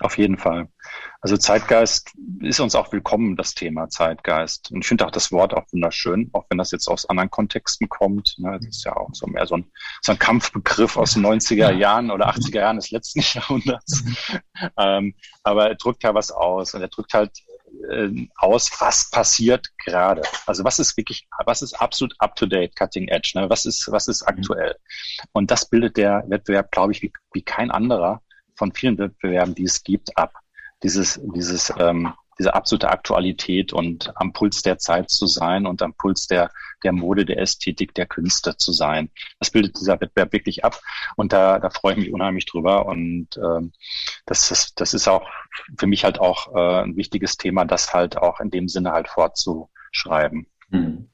Auf 0.00 0.18
jeden 0.18 0.38
Fall. 0.38 0.68
Also 1.20 1.36
Zeitgeist 1.36 2.12
ist 2.40 2.60
uns 2.60 2.74
auch 2.74 2.92
willkommen, 2.92 3.36
das 3.36 3.54
Thema 3.54 3.88
Zeitgeist. 3.88 4.70
Und 4.72 4.80
ich 4.82 4.88
finde 4.88 5.06
auch 5.06 5.10
das 5.10 5.30
Wort 5.30 5.54
auch 5.54 5.64
wunderschön, 5.72 6.30
auch 6.32 6.44
wenn 6.48 6.58
das 6.58 6.70
jetzt 6.70 6.88
aus 6.88 7.06
anderen 7.08 7.30
Kontexten 7.30 7.88
kommt. 7.88 8.34
Ne, 8.38 8.58
das 8.58 8.76
ist 8.76 8.84
ja 8.84 8.96
auch 8.96 9.10
so 9.12 9.26
mehr 9.26 9.46
so 9.46 9.56
ein, 9.56 9.70
so 10.00 10.12
ein 10.12 10.18
Kampfbegriff 10.18 10.96
aus 10.96 11.12
den 11.14 11.24
90er 11.24 11.72
Jahren 11.72 12.10
oder 12.10 12.28
80er 12.28 12.56
Jahren 12.60 12.76
des 12.76 12.90
letzten 12.90 13.20
Jahrhunderts. 13.34 14.04
Ähm, 14.76 15.14
aber 15.42 15.68
er 15.68 15.74
drückt 15.76 16.02
ja 16.02 16.14
was 16.14 16.30
aus 16.30 16.74
und 16.74 16.82
er 16.82 16.88
drückt 16.88 17.14
halt 17.14 17.30
äh, 17.90 18.26
aus, 18.36 18.70
was 18.80 19.10
passiert 19.10 19.68
gerade. 19.78 20.22
Also 20.46 20.64
was 20.64 20.78
ist 20.78 20.96
wirklich, 20.96 21.26
was 21.44 21.62
ist 21.62 21.74
absolut 21.74 22.14
up 22.18 22.34
to 22.36 22.46
date, 22.46 22.74
cutting 22.76 23.08
edge, 23.08 23.32
ne? 23.34 23.48
was 23.48 23.64
ist, 23.64 23.90
was 23.90 24.08
ist 24.08 24.22
mhm. 24.22 24.28
aktuell? 24.28 24.76
Und 25.32 25.50
das 25.50 25.68
bildet 25.68 25.96
der 25.96 26.24
Wettbewerb, 26.28 26.70
glaube 26.70 26.92
ich, 26.92 27.02
wie, 27.02 27.12
wie 27.32 27.42
kein 27.42 27.70
anderer 27.70 28.22
von 28.56 28.72
vielen 28.72 28.98
Wettbewerben, 28.98 29.54
die 29.54 29.64
es 29.64 29.82
gibt, 29.82 30.16
ab. 30.16 30.34
Dieses, 30.82 31.20
dieses, 31.34 31.72
ähm, 31.78 32.12
diese 32.38 32.54
absolute 32.54 32.88
Aktualität 32.88 33.72
und 33.72 34.12
am 34.16 34.32
Puls 34.32 34.62
der 34.62 34.78
Zeit 34.78 35.10
zu 35.10 35.26
sein 35.26 35.66
und 35.66 35.82
am 35.82 35.94
Puls 35.94 36.26
der, 36.26 36.50
der 36.82 36.92
Mode, 36.92 37.24
der 37.24 37.38
Ästhetik, 37.38 37.94
der 37.94 38.06
Künste 38.06 38.56
zu 38.56 38.72
sein. 38.72 39.10
Das 39.38 39.50
bildet 39.50 39.78
dieser 39.78 40.00
Wettbewerb 40.00 40.32
wirklich 40.32 40.64
ab 40.64 40.80
und 41.16 41.32
da, 41.32 41.58
da 41.58 41.70
freue 41.70 41.92
ich 41.92 41.98
mich 41.98 42.12
unheimlich 42.12 42.46
drüber 42.46 42.86
und 42.86 43.28
ähm, 43.36 43.72
das, 44.26 44.50
ist, 44.50 44.80
das 44.80 44.94
ist 44.94 45.08
auch 45.08 45.28
für 45.78 45.86
mich 45.86 46.04
halt 46.04 46.18
auch 46.18 46.54
äh, 46.54 46.82
ein 46.82 46.96
wichtiges 46.96 47.36
Thema, 47.36 47.64
das 47.64 47.92
halt 47.92 48.16
auch 48.16 48.40
in 48.40 48.50
dem 48.50 48.68
Sinne 48.68 48.92
halt 48.92 49.08
fortzuschreiben. 49.08 50.46
Hm. 50.72 51.08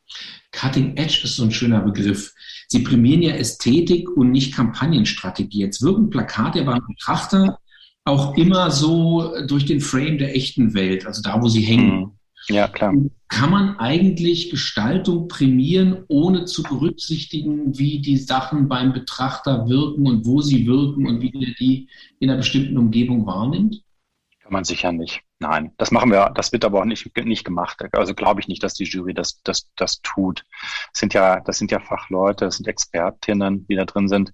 Cutting 0.52 0.96
Edge 0.96 1.20
ist 1.24 1.36
so 1.36 1.44
ein 1.44 1.52
schöner 1.52 1.80
Begriff. 1.80 2.32
Sie 2.68 2.80
prämieren 2.80 3.22
ja 3.22 3.34
Ästhetik 3.34 4.08
und 4.10 4.30
nicht 4.30 4.54
Kampagnenstrategie. 4.54 5.60
Jetzt 5.60 5.82
wirken 5.82 6.10
Plakate 6.10 6.64
beim 6.64 6.84
Betrachter 6.86 7.58
auch 8.04 8.36
immer 8.36 8.70
so 8.70 9.34
durch 9.46 9.66
den 9.66 9.80
Frame 9.80 10.18
der 10.18 10.34
echten 10.34 10.74
Welt, 10.74 11.06
also 11.06 11.20
da, 11.22 11.42
wo 11.42 11.48
sie 11.48 11.60
hängen. 11.60 12.18
Ja, 12.48 12.66
klar. 12.66 12.94
Kann 13.28 13.50
man 13.50 13.76
eigentlich 13.76 14.50
Gestaltung 14.50 15.28
prämieren, 15.28 16.04
ohne 16.08 16.46
zu 16.46 16.62
berücksichtigen, 16.62 17.78
wie 17.78 18.00
die 18.00 18.16
Sachen 18.16 18.68
beim 18.68 18.94
Betrachter 18.94 19.68
wirken 19.68 20.06
und 20.06 20.24
wo 20.24 20.40
sie 20.40 20.66
wirken 20.66 21.06
und 21.06 21.20
wie 21.20 21.30
der 21.30 21.54
die 21.60 21.88
in 22.20 22.30
einer 22.30 22.38
bestimmten 22.38 22.78
Umgebung 22.78 23.26
wahrnimmt? 23.26 23.82
Kann 24.40 24.52
man 24.52 24.64
sicher 24.64 24.92
nicht. 24.92 25.20
Nein, 25.40 25.72
das 25.78 25.92
machen 25.92 26.10
wir, 26.10 26.30
das 26.30 26.52
wird 26.52 26.64
aber 26.64 26.80
auch 26.80 26.84
nicht, 26.84 27.16
nicht 27.16 27.44
gemacht. 27.44 27.80
Also 27.92 28.14
glaube 28.14 28.40
ich 28.40 28.48
nicht, 28.48 28.62
dass 28.62 28.74
die 28.74 28.84
Jury 28.84 29.14
das, 29.14 29.40
das, 29.42 29.70
das 29.76 30.00
tut. 30.02 30.44
Das 30.92 31.00
sind 31.00 31.14
ja, 31.14 31.40
das 31.40 31.58
sind 31.58 31.70
ja 31.70 31.78
Fachleute, 31.78 32.46
das 32.46 32.56
sind 32.56 32.66
Expertinnen, 32.66 33.66
die 33.68 33.76
da 33.76 33.84
drin 33.84 34.08
sind. 34.08 34.32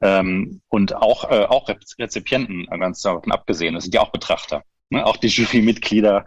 Ähm, 0.00 0.60
und 0.68 0.94
auch, 0.94 1.30
äh, 1.30 1.46
auch 1.46 1.68
Rezipienten, 1.98 2.66
ganz 2.78 3.00
davon 3.00 3.32
abgesehen, 3.32 3.74
das 3.74 3.84
sind 3.84 3.94
ja 3.94 4.02
auch 4.02 4.12
Betrachter. 4.12 4.62
Ne? 4.90 5.04
Auch 5.04 5.16
die 5.16 5.28
Jurymitglieder 5.28 6.24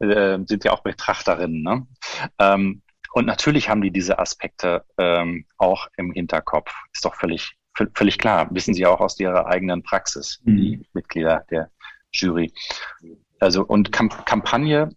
äh, 0.00 0.38
sind 0.44 0.64
ja 0.64 0.72
auch 0.72 0.82
Betrachterinnen. 0.82 1.62
Ne? 1.62 1.86
Ähm, 2.38 2.82
und 3.12 3.26
natürlich 3.26 3.68
haben 3.68 3.80
die 3.80 3.92
diese 3.92 4.18
Aspekte 4.18 4.84
ähm, 4.98 5.46
auch 5.56 5.86
im 5.96 6.12
Hinterkopf. 6.12 6.70
Ist 6.92 7.04
doch 7.04 7.14
völlig, 7.14 7.56
völlig 7.94 8.18
klar. 8.18 8.48
Wissen 8.50 8.74
sie 8.74 8.84
auch 8.84 9.00
aus 9.00 9.18
ihrer 9.20 9.46
eigenen 9.46 9.82
Praxis, 9.82 10.40
mhm. 10.44 10.56
die 10.56 10.88
Mitglieder 10.92 11.46
der 11.50 11.70
Jury. 12.12 12.52
Also 13.40 13.64
und 13.64 13.92
Kamp 13.92 14.26
Kampagne 14.26 14.90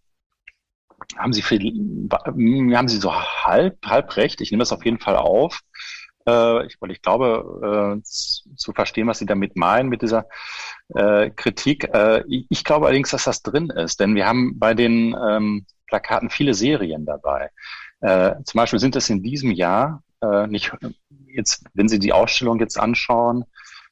haben 1.17 1.34
sie 1.34 1.41
viel, 1.41 2.10
haben 2.10 2.88
sie 2.88 2.98
so 2.98 3.13
halb, 3.13 3.86
halb 3.86 4.15
recht. 4.17 4.41
Ich 4.41 4.51
nehme 4.51 4.62
das 4.62 4.74
auf 4.74 4.84
jeden 4.86 5.00
Fall 5.00 5.15
auf. 5.15 5.62
Äh, 6.27 6.65
ich, 6.67 6.75
weil 6.82 6.91
ich 6.91 7.01
glaube, 7.01 7.98
äh, 7.98 8.03
zu 8.03 8.74
verstehen, 8.74 9.08
was 9.08 9.20
Sie 9.20 9.25
damit 9.25 9.56
meinen 9.56 9.89
mit 9.89 10.01
dieser 10.01 10.27
äh, 10.94 11.29
Kritik. 11.29 11.86
Äh, 11.94 12.24
ich, 12.27 12.63
glaube 12.63 12.88
allerdings, 12.88 13.12
dass 13.12 13.24
das 13.24 13.41
drin 13.41 13.70
ist, 13.70 14.00
denn 14.00 14.15
wir 14.15 14.27
haben 14.27 14.60
bei 14.60 14.74
den 14.74 15.15
ähm, 15.27 15.65
Plakaten 15.88 16.29
viele 16.29 16.53
Serien 16.53 17.06
dabei. 17.06 17.51
Äh, 18.01 18.36
zum 18.44 18.58
Beispiel 18.60 18.79
sind 18.79 18.96
es 18.96 19.10
in 19.10 19.24
diesem 19.24 19.51
Jahr 19.51 20.03
äh, 20.22 20.48
nicht 20.48 20.72
jetzt, 21.27 21.63
wenn 21.74 21.88
Sie 21.88 22.00
die 22.00 22.13
Ausstellung 22.13 22.60
jetzt 22.60 22.77
anschauen, 22.77 23.46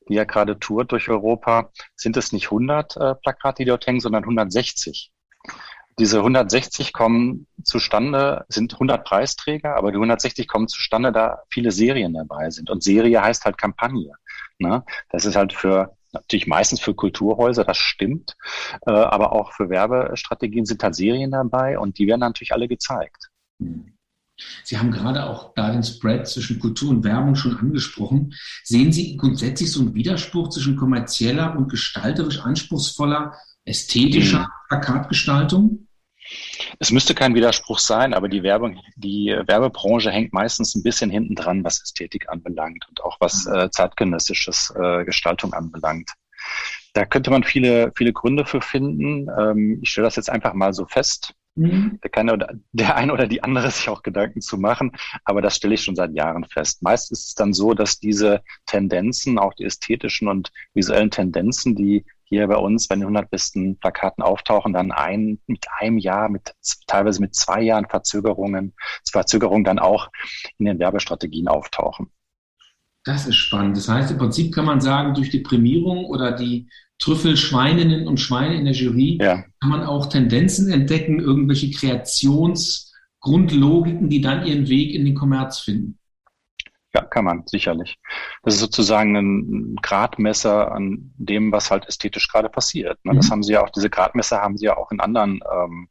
die 0.08 0.16
ja 0.16 0.24
gerade 0.24 0.60
tourt 0.60 0.92
durch 0.92 1.10
Europa, 1.10 1.72
sind 1.96 2.18
es 2.18 2.32
nicht 2.32 2.46
100 2.46 2.98
äh, 2.98 3.16
Plakate, 3.16 3.64
die 3.64 3.70
dort 3.70 3.88
hängen, 3.88 4.00
sondern 4.00 4.24
160. 4.24 5.12
Diese 5.98 6.18
160 6.18 6.92
kommen 6.92 7.48
zustande, 7.64 8.46
sind 8.50 8.74
100 8.74 9.06
Preisträger, 9.06 9.78
aber 9.78 9.92
die 9.92 9.98
160 9.98 10.48
kommen 10.48 10.68
zustande, 10.68 11.12
da 11.12 11.44
viele 11.50 11.72
Serien 11.72 12.14
dabei 12.14 12.50
sind. 12.50 12.70
Und 12.70 12.84
Serie 12.84 13.22
heißt 13.22 13.46
halt 13.46 13.58
Kampagne. 13.58 14.12
Ne? 14.60 14.84
Das 15.10 15.26
ist 15.26 15.36
halt 15.36 15.54
für 15.54 15.96
natürlich 16.12 16.48
meistens 16.48 16.82
für 16.82 16.96
Kulturhäuser, 16.96 17.64
das 17.64 17.78
stimmt, 17.78 18.36
äh, 18.88 18.92
aber 18.92 19.34
auch 19.34 19.54
für 19.54 19.70
Werbestrategien 19.70 20.66
sind 20.66 20.82
halt 20.82 20.96
Serien 20.96 21.32
dabei 21.32 21.78
und 21.78 22.00
die 22.00 22.08
werden 22.08 22.22
natürlich 22.22 22.54
alle 22.54 22.68
gezeigt. 22.68 23.30
Sie 24.64 24.78
haben 24.78 24.92
gerade 24.92 25.26
auch 25.26 25.54
da 25.56 25.72
den 25.72 25.84
Spread 25.84 26.28
zwischen 26.28 26.60
Kultur 26.60 26.90
und 26.90 27.04
Werbung 27.04 27.36
schon 27.36 27.58
angesprochen. 27.58 28.34
Sehen 28.64 28.92
Sie 28.92 29.16
grundsätzlich 29.18 29.72
so 29.72 29.82
einen 29.82 29.94
Widerspruch 29.94 30.50
zwischen 30.50 30.76
kommerzieller 30.76 31.56
und 31.56 31.70
gestalterisch 31.70 32.40
anspruchsvoller 32.40 33.34
ästhetischer 33.64 34.40
mhm. 34.40 34.68
Plakatgestaltung? 34.68 35.88
Es 36.80 36.92
müsste 36.92 37.14
kein 37.14 37.36
Widerspruch 37.36 37.80
sein, 37.80 38.14
aber 38.14 38.28
die 38.28 38.44
Werbung, 38.44 38.80
die 38.96 39.36
Werbebranche 39.46 40.12
hängt 40.12 40.34
meistens 40.34 40.76
ein 40.76 40.84
bisschen 40.84 41.10
hinten 41.10 41.36
dran, 41.36 41.64
was 41.64 41.82
Ästhetik 41.82 42.30
anbelangt 42.30 42.86
und 42.90 43.04
auch 43.04 43.18
was 43.20 43.46
äh, 43.46 43.70
zeitgenössisches 43.70 44.74
äh, 44.76 45.06
Gestaltung 45.06 45.54
anbelangt. 45.54 46.12
Da 46.94 47.06
könnte 47.06 47.30
man 47.30 47.44
viele, 47.44 47.92
viele 47.96 48.14
Gründe 48.14 48.46
für 48.46 48.62
finden. 48.62 49.28
Ähm, 49.38 49.80
ich 49.82 49.92
stelle 49.92 50.08
das 50.08 50.16
jetzt 50.16 50.30
einfach 50.30 50.54
mal 50.54 50.74
so 50.74 50.86
fest. 50.86 51.34
Mhm. 51.56 52.00
Der, 52.04 52.10
kann 52.10 52.60
der 52.74 52.96
eine 52.98 53.14
oder 53.14 53.28
die 53.28 53.42
andere 53.44 53.72
sich 53.72 53.88
auch 53.88 54.04
Gedanken 54.04 54.42
zu 54.42 54.58
machen, 54.58 54.92
aber 55.24 55.42
das 55.42 55.56
stelle 55.56 55.76
ich 55.76 55.84
schon 55.84 55.96
seit 55.96 56.14
Jahren 56.14 56.44
fest. 56.46 56.84
Meist 56.84 57.12
ist 57.12 57.28
es 57.28 57.34
dann 57.36 57.54
so, 57.54 57.74
dass 57.74 58.00
diese 58.00 58.42
Tendenzen, 58.66 59.40
auch 59.40 59.54
die 59.54 59.64
ästhetischen 59.64 60.28
und 60.28 60.52
visuellen 60.74 61.12
Tendenzen, 61.12 61.76
die 61.76 62.04
hier 62.26 62.48
bei 62.48 62.58
uns 62.58 62.88
bei 62.88 62.96
den 62.96 63.04
100 63.04 63.30
besten 63.30 63.78
Plakaten 63.78 64.24
auftauchen, 64.24 64.74
dann 64.74 64.92
ein, 64.92 65.40
mit 65.48 65.66
einem 65.80 65.98
Jahr, 65.98 66.28
mit 66.28 66.54
teilweise 66.88 67.22
mit 67.22 67.36
zwei 67.36 67.62
Jahren 67.62 67.88
Verzögerungen, 67.88 68.74
Verzögerungen 69.10 69.64
dann 69.64 69.80
auch 69.80 70.10
in 70.58 70.66
den 70.66 70.80
Werbestrategien 70.80 71.48
auftauchen. 71.48 72.12
Das 73.06 73.28
ist 73.28 73.36
spannend. 73.36 73.78
Das 73.78 73.88
heißt, 73.88 74.12
im 74.12 74.18
Prinzip 74.18 74.54
kann 74.54 74.66
man 74.66 74.82
sagen, 74.82 75.14
durch 75.14 75.30
die 75.30 75.42
Prämierung 75.42 76.06
oder 76.06 76.32
die 76.32 76.68
Trüffelschweininnen 77.00 78.08
und 78.08 78.20
Schweine 78.20 78.56
in 78.56 78.66
der 78.66 78.74
Jury 78.74 79.20
ja. 79.22 79.44
kann 79.60 79.70
man 79.70 79.84
auch 79.84 80.08
Tendenzen 80.08 80.72
entdecken, 80.72 81.20
irgendwelche 81.20 81.70
Kreationsgrundlogiken, 81.72 84.10
die 84.10 84.22
dann 84.22 84.46
ihren 84.46 84.70
Weg 84.70 84.94
in 84.94 85.06
den 85.06 85.16
Kommerz 85.16 85.60
finden. 85.60 85.98
Ja, 86.94 87.02
kann 87.02 87.26
man, 87.26 87.44
sicherlich. 87.46 87.98
Das 88.44 88.54
ist 88.54 88.62
sozusagen 88.62 89.18
ein 89.18 89.76
Gradmesser 89.82 90.72
an 90.72 91.12
dem, 91.18 91.52
was 91.52 91.70
halt 91.70 91.86
ästhetisch 91.86 92.30
gerade 92.30 92.48
passiert. 92.48 93.04
Ne? 93.04 93.12
Mhm. 93.12 93.18
Das 93.18 93.30
haben 93.30 93.44
sie 93.44 93.52
ja 93.52 93.66
auch, 93.66 93.70
diese 93.70 93.90
Gradmesser 93.90 94.40
haben 94.40 94.58
sie 94.58 94.68
ja 94.68 94.78
auch 94.78 94.90
in 94.92 95.02
anderen, 95.02 95.42
ähm, 95.54 95.90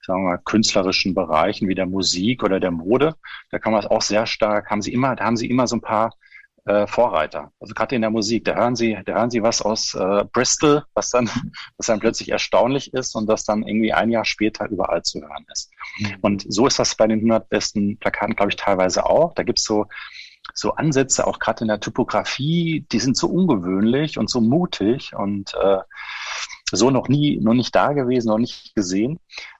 sagen 0.00 0.22
wir 0.22 0.30
mal, 0.30 0.38
künstlerischen 0.38 1.12
Bereichen 1.14 1.68
wie 1.68 1.74
der 1.74 1.84
Musik 1.84 2.42
oder 2.42 2.58
der 2.58 2.70
Mode. 2.70 3.16
Da 3.50 3.58
kann 3.58 3.74
man 3.74 3.82
es 3.82 3.90
auch 3.90 4.00
sehr 4.00 4.24
stark, 4.24 4.70
haben 4.70 4.80
sie 4.80 4.94
immer, 4.94 5.14
da 5.14 5.24
haben 5.24 5.36
sie 5.36 5.50
immer 5.50 5.66
so 5.66 5.76
ein 5.76 5.82
paar 5.82 6.14
äh, 6.66 6.86
Vorreiter. 6.86 7.52
Also 7.60 7.74
gerade 7.74 7.94
in 7.94 8.02
der 8.02 8.10
Musik, 8.10 8.44
da 8.44 8.54
hören 8.54 8.76
Sie, 8.76 8.98
da 9.04 9.14
hören 9.14 9.30
Sie 9.30 9.42
was 9.42 9.62
aus 9.62 9.94
äh, 9.94 10.24
Bristol, 10.32 10.84
was 10.94 11.10
dann, 11.10 11.28
was 11.76 11.86
dann 11.86 12.00
plötzlich 12.00 12.30
erstaunlich 12.30 12.92
ist 12.94 13.14
und 13.14 13.26
das 13.26 13.44
dann 13.44 13.62
irgendwie 13.62 13.92
ein 13.92 14.10
Jahr 14.10 14.24
später 14.24 14.68
überall 14.68 15.02
zu 15.02 15.20
hören 15.20 15.46
ist. 15.52 15.70
Mhm. 15.98 16.16
Und 16.20 16.46
so 16.48 16.66
ist 16.66 16.78
das 16.78 16.94
bei 16.94 17.06
den 17.06 17.18
100 17.18 17.48
besten 17.48 17.98
Plakaten, 17.98 18.36
glaube 18.36 18.50
ich, 18.50 18.56
teilweise 18.56 19.06
auch. 19.06 19.34
Da 19.34 19.42
gibt's 19.42 19.64
so 19.64 19.86
so 20.52 20.74
Ansätze, 20.74 21.26
auch 21.26 21.38
gerade 21.38 21.62
in 21.62 21.68
der 21.68 21.80
Typografie, 21.80 22.84
die 22.90 22.98
sind 22.98 23.16
so 23.16 23.28
ungewöhnlich 23.28 24.18
und 24.18 24.28
so 24.28 24.40
mutig 24.40 25.14
und 25.14 25.54
äh, 25.54 25.78
so 26.72 26.90
noch 26.90 27.08
nie, 27.08 27.38
noch 27.40 27.54
nicht 27.54 27.74
da 27.74 27.92
gewesen, 27.92 28.28
noch 28.28 28.38
nicht 28.38 28.74
gesehen, 28.74 29.18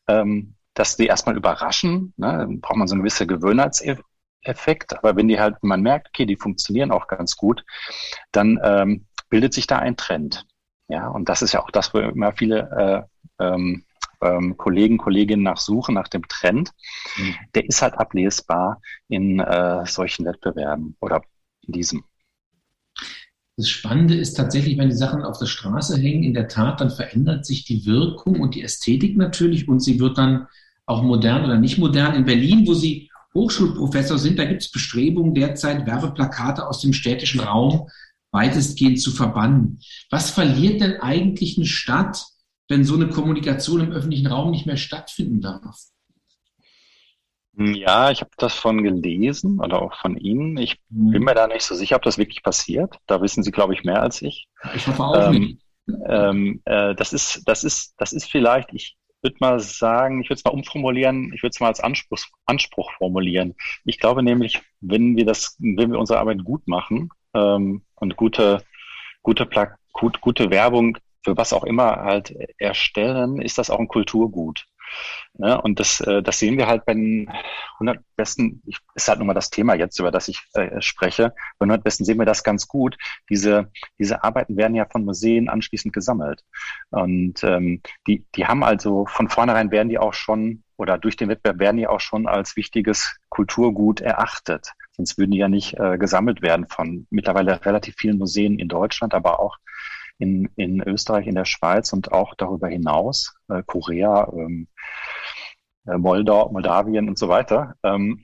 ähm, 0.09 0.55
dass 0.75 0.97
die 0.97 1.07
erstmal 1.07 1.37
überraschen. 1.37 2.13
Ne? 2.17 2.47
Braucht 2.61 2.77
man 2.77 2.89
so 2.89 2.95
eine 2.95 3.03
gewisse 3.03 3.27
Gewöhnheitseffekt, 4.41 4.97
aber 4.97 5.17
wenn 5.17 5.29
die 5.29 5.39
halt, 5.39 5.57
man 5.63 5.83
merkt, 5.83 6.09
okay, 6.09 6.27
die 6.27 6.37
funktionieren 6.37 6.91
auch 6.91 7.07
ganz 7.07 7.37
gut, 7.37 7.65
dann 8.33 8.59
ähm, 8.63 9.07
bildet 9.29 9.55
sich 9.55 9.67
da 9.67 9.79
ein 9.79 9.97
Trend. 9.97 10.47
Ja, 10.89 11.09
und 11.09 11.29
das 11.29 11.43
ist 11.43 11.53
ja 11.53 11.63
auch 11.63 11.71
das, 11.71 11.95
wo 11.95 11.99
immer 11.99 12.33
viele 12.33 13.07
äh, 13.39 13.45
ähm, 13.45 13.85
ähm, 14.23 14.57
Kollegen, 14.57 14.99
Kolleginnen 14.99 15.45
nach 15.45 15.59
suchen, 15.59 15.95
nach 15.95 16.09
dem 16.09 16.27
Trend, 16.29 16.73
mhm. 17.17 17.35
der 17.55 17.67
ist 17.67 17.81
halt 17.81 17.95
ablesbar 17.95 18.81
in 19.09 19.41
äh, 19.41 19.87
solchen 19.87 20.27
Wettbewerben 20.27 20.97
oder 21.01 21.23
in 21.67 21.73
diesem. 21.73 22.05
Das 23.57 23.69
Spannende 23.69 24.15
ist 24.15 24.35
tatsächlich, 24.35 24.79
wenn 24.79 24.89
die 24.89 24.97
Sachen 24.97 25.23
auf 25.23 25.39
der 25.39 25.47
Straße 25.47 25.99
hängen, 25.99 26.25
in 26.25 26.35
der 26.35 26.49
Tat, 26.49 26.81
dann 26.81 26.91
verändert 26.91 27.47
sich 27.47 27.65
die 27.65 27.85
Wirkung 27.87 28.41
und 28.41 28.55
die 28.55 28.63
Ästhetik 28.63 29.17
natürlich 29.17 29.69
und 29.69 29.81
sie 29.81 30.01
wird 30.01 30.19
dann 30.19 30.49
auch 30.87 31.03
modern 31.03 31.45
oder 31.45 31.59
nicht 31.59 31.79
modern. 31.79 32.15
In 32.15 32.25
Berlin, 32.25 32.67
wo 32.67 32.75
Sie 32.75 33.10
Hochschulprofessor 33.35 34.19
sind, 34.19 34.39
da 34.39 34.45
gibt 34.45 34.63
es 34.63 34.71
Bestrebungen 34.71 35.35
derzeit, 35.35 35.87
Werbeplakate 35.87 36.67
aus 36.67 36.81
dem 36.81 36.93
städtischen 36.93 37.41
Raum 37.41 37.89
weitestgehend 38.33 39.01
zu 39.01 39.11
verbannen. 39.11 39.81
Was 40.11 40.31
verliert 40.31 40.81
denn 40.81 41.01
eigentlich 41.01 41.57
eine 41.57 41.67
Stadt, 41.67 42.25
wenn 42.69 42.85
so 42.85 42.95
eine 42.95 43.09
Kommunikation 43.09 43.81
im 43.81 43.93
öffentlichen 43.93 44.29
Raum 44.29 44.51
nicht 44.51 44.67
mehr 44.67 44.77
stattfinden 44.77 45.41
darf? 45.41 45.77
Ja, 47.57 48.11
ich 48.11 48.21
habe 48.21 48.31
das 48.39 48.55
von 48.55 48.83
gelesen 48.83 49.61
oder 49.61 49.83
auch 49.83 49.95
von 50.01 50.17
Ihnen. 50.17 50.57
Ich 50.57 50.79
mhm. 50.89 51.11
bin 51.11 51.25
mir 51.25 51.35
da 51.35 51.47
nicht 51.47 51.63
so 51.63 51.75
sicher, 51.75 51.97
ob 51.97 52.03
das 52.03 52.17
wirklich 52.17 52.43
passiert. 52.43 52.97
Da 53.07 53.21
wissen 53.21 53.43
Sie, 53.43 53.51
glaube 53.51 53.75
ich, 53.75 53.85
mehr 53.85 54.01
als 54.01 54.23
ich. 54.23 54.47
Ich 54.75 54.87
hoffe 54.87 55.03
auch 55.03 55.29
ähm, 55.29 55.41
nicht. 55.41 55.63
Ähm, 56.07 56.63
äh, 56.65 56.95
das 56.95 57.13
ist, 57.13 57.43
das 57.47 57.65
ist, 57.65 57.95
das 57.99 58.13
ist 58.13 58.31
vielleicht, 58.31 58.73
ich 58.73 58.97
würde 59.23 59.37
mal 59.41 59.61
sagen, 59.61 60.23
ich 60.23 60.31
würde 60.31 60.39
es 60.39 60.45
mal 60.45 60.53
umformulieren, 60.53 61.33
ich 61.35 61.43
würde 61.43 61.53
es 61.55 61.61
mal 61.61 61.69
als 61.69 61.81
Anspruch, 61.81 62.21
Anspruch 62.47 62.93
formulieren. 62.93 63.55
Ich 63.85 63.99
glaube 63.99 64.23
nämlich, 64.23 64.61
wenn 64.81 65.17
wir 65.17 65.25
das, 65.27 65.57
wenn 65.59 65.93
wir 65.93 65.99
unsere 65.99 66.21
Arbeit 66.21 66.45
gut 66.45 66.67
machen 66.67 67.11
ähm, 67.35 67.83
und 67.97 68.17
gute, 68.17 68.65
gute, 69.23 69.49
gut, 69.93 70.21
gute 70.21 70.51
Werbung 70.51 70.99
für 71.23 71.37
was 71.37 71.53
auch 71.53 71.65
immer 71.65 71.97
halt 71.97 72.35
erstellen, 72.59 73.41
ist 73.43 73.59
das 73.59 73.71
auch 73.71 73.79
ein 73.79 73.89
Kulturgut. 73.89 74.67
Ne? 75.35 75.61
Und 75.61 75.81
das, 75.81 76.01
äh, 76.01 76.23
das 76.23 76.39
sehen 76.39 76.59
wir 76.59 76.67
halt 76.67 76.85
bei 76.85 76.95
den 76.95 77.31
100 77.75 77.99
Besten, 78.17 78.63
ich, 78.67 78.79
ist 78.95 79.09
halt 79.09 79.19
nun 79.19 79.27
mal 79.27 79.35
das 79.35 79.51
Thema 79.51 79.75
jetzt, 79.75 79.99
über 79.99 80.11
das 80.11 80.29
ich 80.29 80.43
äh, 80.55 80.81
spreche. 80.81 81.35
Bei 81.59 81.65
100 81.65 81.83
Besten 81.83 82.05
sehen 82.05 82.19
wir 82.19 82.27
das 82.27 82.45
ganz 82.45 82.69
gut. 82.69 82.97
Diese, 83.29 83.71
diese 83.99 84.23
Arbeiten 84.25 84.57
werden 84.57 84.75
ja 84.75 84.87
von 84.87 85.05
Museen 85.05 85.49
anschließend 85.49 85.95
gesammelt. 85.95 86.45
Und 86.91 87.43
ähm, 87.45 87.83
die, 88.07 88.25
die 88.35 88.47
haben 88.47 88.65
also 88.65 89.07
von 89.07 89.29
vornherein 89.29 89.71
werden 89.71 89.89
die 89.89 89.99
auch 89.99 90.15
schon 90.15 90.63
oder 90.77 90.97
durch 90.97 91.17
den 91.17 91.29
Wettbewerb 91.29 91.59
werden 91.59 91.77
die 91.77 91.87
auch 91.87 92.01
schon 92.01 92.27
als 92.27 92.57
wichtiges 92.57 93.19
Kulturgut 93.29 94.01
erachtet. 94.01 94.73
Sonst 94.93 95.19
würden 95.19 95.31
die 95.31 95.39
ja 95.39 95.49
nicht 95.49 95.79
äh, 95.79 95.99
gesammelt 95.99 96.41
werden 96.41 96.67
von 96.69 97.07
mittlerweile 97.11 97.65
relativ 97.65 97.97
vielen 97.97 98.19
Museen 98.19 98.59
in 98.59 98.69
Deutschland, 98.69 99.13
aber 99.13 99.41
auch 99.41 99.59
in, 100.21 100.51
in 100.57 100.81
Österreich, 100.87 101.27
in 101.27 101.35
der 101.35 101.47
Schweiz 101.47 101.93
und 101.93 102.13
auch 102.13 102.35
darüber 102.37 102.69
hinaus, 102.69 103.35
äh, 103.49 103.63
Korea, 103.67 104.31
ähm, 104.33 104.69
äh, 105.87 105.97
Moldau, 105.97 106.51
Moldawien 106.53 107.09
und 107.09 107.19
so 107.19 107.29
weiter. 107.29 107.75
Ähm, 107.83 108.23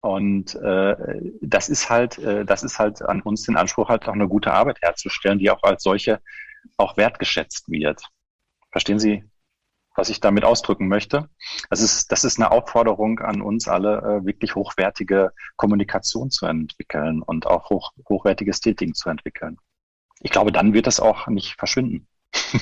und 0.00 0.54
äh, 0.56 0.96
das 1.40 1.68
ist 1.68 1.88
halt, 1.88 2.18
äh, 2.18 2.44
das 2.44 2.62
ist 2.62 2.78
halt 2.78 3.02
an 3.02 3.22
uns 3.22 3.44
den 3.44 3.56
Anspruch, 3.56 3.88
halt 3.88 4.06
auch 4.08 4.12
eine 4.12 4.28
gute 4.28 4.52
Arbeit 4.52 4.82
herzustellen, 4.82 5.38
die 5.38 5.50
auch 5.50 5.62
als 5.62 5.82
solche 5.82 6.20
auch 6.76 6.96
wertgeschätzt 6.96 7.70
wird. 7.70 8.02
Verstehen 8.72 8.98
Sie, 8.98 9.24
was 9.94 10.08
ich 10.10 10.20
damit 10.20 10.44
ausdrücken 10.44 10.88
möchte? 10.88 11.28
Das 11.70 11.80
ist, 11.80 12.12
das 12.12 12.24
ist 12.24 12.38
eine 12.38 12.50
Aufforderung 12.50 13.20
an 13.20 13.40
uns 13.40 13.68
alle, 13.68 13.98
äh, 13.98 14.26
wirklich 14.26 14.54
hochwertige 14.54 15.32
Kommunikation 15.56 16.30
zu 16.30 16.46
entwickeln 16.46 17.22
und 17.22 17.46
auch 17.46 17.70
hoch, 17.70 17.92
hochwertiges 18.08 18.60
Tätigen 18.60 18.94
zu 18.94 19.08
entwickeln. 19.08 19.58
Ich 20.26 20.32
glaube, 20.32 20.50
dann 20.50 20.74
wird 20.74 20.88
das 20.88 20.98
auch 20.98 21.28
nicht 21.28 21.54
verschwinden. 21.56 22.06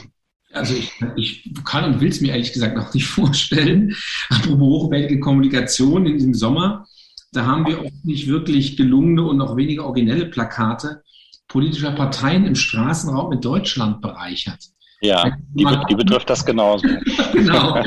Also 0.53 0.73
ich, 0.73 0.93
ich 1.17 1.51
kann 1.65 1.83
und 1.83 2.01
will 2.01 2.11
es 2.11 2.21
mir 2.21 2.31
ehrlich 2.31 2.53
gesagt 2.53 2.77
noch 2.77 2.95
nicht 2.95 3.07
vorstellen. 3.09 3.97
Apropos 4.29 4.61
hochwertige 4.61 5.19
Kommunikation 5.19 6.07
in 6.07 6.13
diesem 6.13 6.33
Sommer, 6.33 6.87
da 7.33 7.45
haben 7.45 7.67
wir 7.67 7.85
oft 7.85 8.05
nicht 8.05 8.29
wirklich 8.29 8.77
gelungene 8.77 9.25
und 9.25 9.39
noch 9.39 9.57
weniger 9.57 9.85
originelle 9.85 10.27
Plakate 10.27 11.03
politischer 11.49 11.91
Parteien 11.91 12.47
im 12.47 12.55
Straßenraum 12.55 13.33
in 13.33 13.41
Deutschland 13.41 14.01
bereichert. 14.01 14.61
Ja, 15.05 15.37
die, 15.53 15.67
die, 15.91 15.95
betrifft 15.95 16.31
das 16.31 16.45
genauso. 16.47 16.87
genau. 17.33 17.83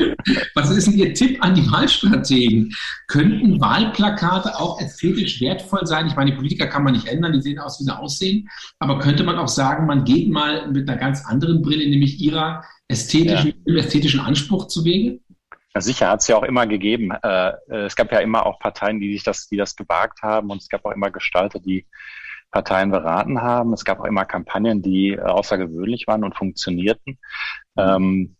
Was 0.54 0.70
ist 0.70 0.86
denn 0.86 0.94
Ihr 0.94 1.14
Tipp 1.14 1.42
an 1.42 1.54
die 1.54 1.68
Wahlstrategen? 1.70 2.72
Könnten 3.08 3.60
Wahlplakate 3.60 4.58
auch 4.58 4.80
ästhetisch 4.80 5.40
wertvoll 5.40 5.84
sein? 5.84 6.06
Ich 6.06 6.14
meine, 6.14 6.30
die 6.30 6.36
Politiker 6.36 6.68
kann 6.68 6.84
man 6.84 6.92
nicht 6.92 7.08
ändern, 7.08 7.32
die 7.32 7.42
sehen 7.42 7.58
aus, 7.58 7.80
wie 7.80 7.84
sie 7.84 7.96
aussehen. 7.96 8.48
Aber 8.78 9.00
könnte 9.00 9.24
man 9.24 9.36
auch 9.36 9.48
sagen, 9.48 9.86
man 9.86 10.04
geht 10.04 10.30
mal 10.30 10.70
mit 10.70 10.88
einer 10.88 10.98
ganz 10.98 11.26
anderen 11.26 11.60
Brille, 11.60 11.88
nämlich 11.90 12.20
ihrer 12.20 12.62
ästhetischen, 12.86 13.54
ja. 13.66 13.76
ästhetischen 13.76 14.20
Anspruch 14.20 14.68
zu 14.68 14.84
Wege? 14.84 15.18
Ja, 15.74 15.80
sicher 15.80 16.08
hat 16.08 16.20
es 16.20 16.28
ja 16.28 16.36
auch 16.36 16.44
immer 16.44 16.66
gegeben. 16.68 17.10
Äh, 17.10 17.52
es 17.68 17.96
gab 17.96 18.12
ja 18.12 18.20
immer 18.20 18.46
auch 18.46 18.60
Parteien, 18.60 19.00
die 19.00 19.12
sich 19.12 19.24
das, 19.24 19.48
die 19.48 19.56
das 19.56 19.74
gewagt 19.74 20.22
haben 20.22 20.50
und 20.50 20.62
es 20.62 20.68
gab 20.68 20.84
auch 20.84 20.92
immer 20.92 21.10
Gestalter, 21.10 21.58
die 21.58 21.84
Parteien 22.50 22.90
beraten 22.90 23.42
haben. 23.42 23.72
Es 23.72 23.84
gab 23.84 24.00
auch 24.00 24.04
immer 24.04 24.24
Kampagnen, 24.24 24.82
die 24.82 25.10
äh, 25.10 25.20
außergewöhnlich 25.20 26.06
waren 26.06 26.24
und 26.24 26.36
funktionierten. 26.36 27.18
Ähm, 27.76 28.36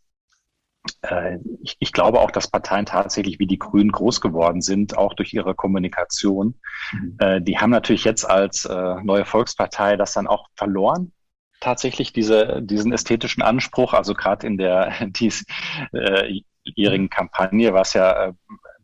äh, 1.03 1.39
ich, 1.63 1.77
ich, 1.79 1.93
glaube 1.93 2.21
auch, 2.21 2.31
dass 2.31 2.51
Parteien 2.51 2.87
tatsächlich 2.87 3.39
wie 3.39 3.47
die 3.47 3.59
Grünen 3.59 3.93
groß 3.93 4.21
geworden 4.21 4.63
sind, 4.63 4.97
auch 4.97 5.15
durch 5.15 5.35
ihre 5.35 5.55
Kommunikation. 5.55 6.59
Mhm. 6.93 7.17
Äh, 7.19 7.43
die 7.43 7.59
haben 7.59 7.71
natürlich 7.71 8.05
jetzt 8.05 8.25
als 8.25 8.65
äh, 8.65 8.95
neue 9.03 9.25
Volkspartei 9.25 9.97
das 9.97 10.15
dann 10.15 10.27
auch 10.27 10.49
verloren. 10.55 11.13
Tatsächlich 11.61 12.13
diese, 12.13 12.63
diesen 12.63 12.93
ästhetischen 12.93 13.43
Anspruch, 13.43 13.93
also 13.93 14.15
gerade 14.15 14.47
in 14.47 14.59
der 14.59 14.93
diesjährigen 15.07 17.07
äh, 17.07 17.09
Kampagne 17.09 17.73
war 17.73 17.83
es 17.83 17.95
ja 17.95 18.33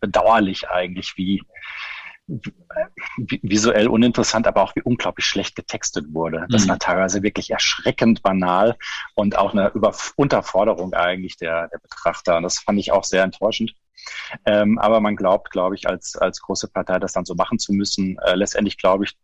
bedauerlich 0.01 0.69
eigentlich, 0.69 1.15
wie 1.17 1.43
visuell 2.27 3.89
uninteressant, 3.89 4.47
aber 4.47 4.63
auch 4.63 4.75
wie 4.75 4.83
unglaublich 4.83 5.27
schlecht 5.27 5.57
getextet 5.57 6.07
wurde. 6.13 6.47
Das 6.49 6.65
mhm. 6.65 6.71
war 6.71 6.79
teilweise 6.79 7.23
wirklich 7.23 7.51
erschreckend 7.51 8.23
banal 8.23 8.77
und 9.15 9.37
auch 9.37 9.53
eine 9.53 9.69
Über 9.75 9.95
Unterforderung 10.17 10.95
eigentlich 10.95 11.37
der, 11.37 11.69
der 11.69 11.79
Betrachter. 11.79 12.39
Und 12.39 12.45
das 12.45 12.59
fand 12.59 12.79
ich 12.79 12.93
auch 12.93 13.05
sehr 13.05 13.23
enttäuschend. 13.23 13.75
Ähm, 14.47 14.79
aber 14.79 15.01
man 15.01 15.17
glaubt, 15.17 15.51
glaube 15.51 15.75
ich, 15.75 15.89
als, 15.89 16.17
als 16.17 16.41
große 16.41 16.69
Partei 16.69 16.99
das 16.99 17.13
dann 17.13 17.25
so 17.25 17.35
machen 17.35 17.59
zu 17.59 17.73
müssen. 17.73 18.19
Äh, 18.19 18.35
letztendlich 18.35 18.79
glaube 18.79 19.05
ich, 19.05 19.17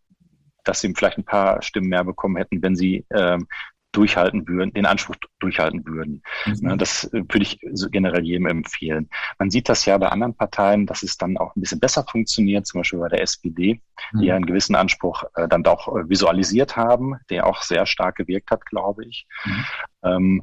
dass 0.65 0.81
sie 0.81 0.93
vielleicht 0.95 1.19
ein 1.19 1.25
paar 1.25 1.63
Stimmen 1.63 1.89
mehr 1.89 2.05
bekommen 2.05 2.37
hätten, 2.37 2.63
wenn 2.63 2.77
sie 2.77 3.07
ähm, 3.15 3.49
durchhalten 3.93 4.47
würden, 4.47 4.73
den 4.73 4.87
Anspruch 4.87 5.17
durchhalten 5.41 5.85
würden. 5.85 6.23
Mhm. 6.47 6.79
Das 6.79 7.05
äh, 7.13 7.23
würde 7.29 7.43
ich 7.43 7.59
generell 7.91 8.25
jedem 8.25 8.47
empfehlen. 8.47 9.09
Man 9.39 9.51
sieht 9.51 9.69
das 9.69 9.85
ja 9.85 9.99
bei 9.99 10.09
anderen 10.09 10.35
Parteien, 10.35 10.87
dass 10.87 11.03
es 11.03 11.17
dann 11.17 11.37
auch 11.37 11.55
ein 11.57 11.61
bisschen 11.61 11.81
besser 11.81 12.05
funktioniert, 12.05 12.67
zum 12.67 12.81
Beispiel 12.81 13.01
bei 13.01 13.09
der 13.09 13.23
SPD, 13.23 13.81
mhm. 14.13 14.21
die 14.21 14.27
ja 14.27 14.37
einen 14.37 14.47
gewissen 14.47 14.77
Anspruch 14.77 15.25
äh, 15.35 15.49
dann 15.49 15.67
auch 15.67 15.89
äh, 15.89 16.09
visualisiert 16.09 16.77
haben, 16.77 17.17
der 17.31 17.47
auch 17.47 17.63
sehr 17.63 17.87
stark 17.87 18.17
gewirkt 18.17 18.51
hat, 18.51 18.65
glaube 18.67 19.05
ich. 19.05 19.27
Mhm. 19.45 19.65
Ähm, 20.03 20.43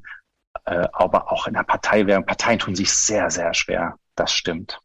äh, 0.65 0.87
aber 0.91 1.31
auch 1.31 1.47
in 1.47 1.53
der 1.53 1.63
Partei, 1.63 2.03
Parteien 2.03 2.59
tun 2.59 2.75
sich 2.75 2.91
sehr, 2.91 3.29
sehr 3.29 3.53
schwer. 3.53 3.95
Das 4.15 4.33
stimmt. 4.33 4.79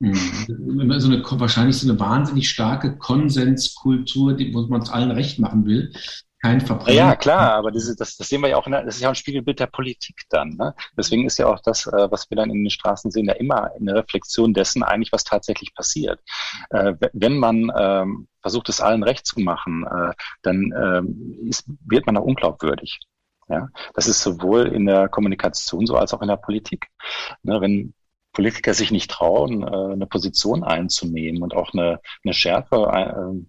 Mhm. 0.00 0.14
So 0.96 1.08
eine, 1.10 1.22
wahrscheinlich 1.40 1.76
so 1.76 1.88
eine 1.88 1.98
wahnsinnig 1.98 2.48
starke 2.48 2.96
Konsenskultur, 2.98 4.34
die, 4.34 4.54
wo 4.54 4.62
man 4.62 4.82
es 4.82 4.90
allen 4.90 5.10
recht 5.10 5.38
machen 5.38 5.66
will, 5.66 5.92
kein 6.40 6.60
Verbrechen. 6.60 6.96
Ja, 6.96 7.16
klar, 7.16 7.54
aber 7.54 7.72
diese, 7.72 7.96
das, 7.96 8.16
das 8.16 8.28
sehen 8.28 8.42
wir 8.42 8.48
ja 8.48 8.56
auch, 8.56 8.64
der, 8.64 8.84
das 8.84 8.96
ist 8.96 9.00
ja 9.00 9.08
auch 9.08 9.12
ein 9.12 9.16
Spiegelbild 9.16 9.58
der 9.58 9.66
Politik 9.66 10.22
dann. 10.30 10.50
Ne? 10.50 10.74
Deswegen 10.96 11.26
ist 11.26 11.38
ja 11.38 11.46
auch 11.46 11.60
das, 11.60 11.86
äh, 11.86 12.10
was 12.10 12.30
wir 12.30 12.36
dann 12.36 12.50
in 12.50 12.62
den 12.62 12.70
Straßen 12.70 13.10
sehen, 13.10 13.26
ja 13.26 13.34
immer 13.34 13.72
eine 13.74 13.94
Reflexion 13.94 14.54
dessen 14.54 14.82
eigentlich, 14.84 15.12
was 15.12 15.24
tatsächlich 15.24 15.74
passiert. 15.74 16.20
Äh, 16.70 16.94
wenn 17.12 17.38
man 17.38 17.72
ähm, 17.76 18.28
versucht, 18.40 18.68
es 18.68 18.80
allen 18.80 19.02
recht 19.02 19.26
zu 19.26 19.40
machen, 19.40 19.84
äh, 19.84 20.12
dann 20.42 20.72
ähm, 20.76 21.50
wird 21.86 22.06
man 22.06 22.16
auch 22.16 22.24
unglaubwürdig. 22.24 23.00
Ja, 23.48 23.68
das 23.94 24.06
ist 24.06 24.22
sowohl 24.22 24.68
in 24.68 24.84
der 24.84 25.08
Kommunikation 25.08 25.86
so 25.86 25.96
als 25.96 26.12
auch 26.12 26.20
in 26.20 26.28
der 26.28 26.36
Politik. 26.36 26.86
Ne, 27.42 27.60
wenn 27.60 27.94
Politiker 28.32 28.74
sich 28.74 28.90
nicht 28.90 29.10
trauen, 29.10 29.64
eine 29.64 30.06
Position 30.06 30.62
einzunehmen 30.62 31.42
und 31.42 31.56
auch 31.56 31.72
eine, 31.72 31.98
eine 32.22 32.34
Schärfe 32.34 33.42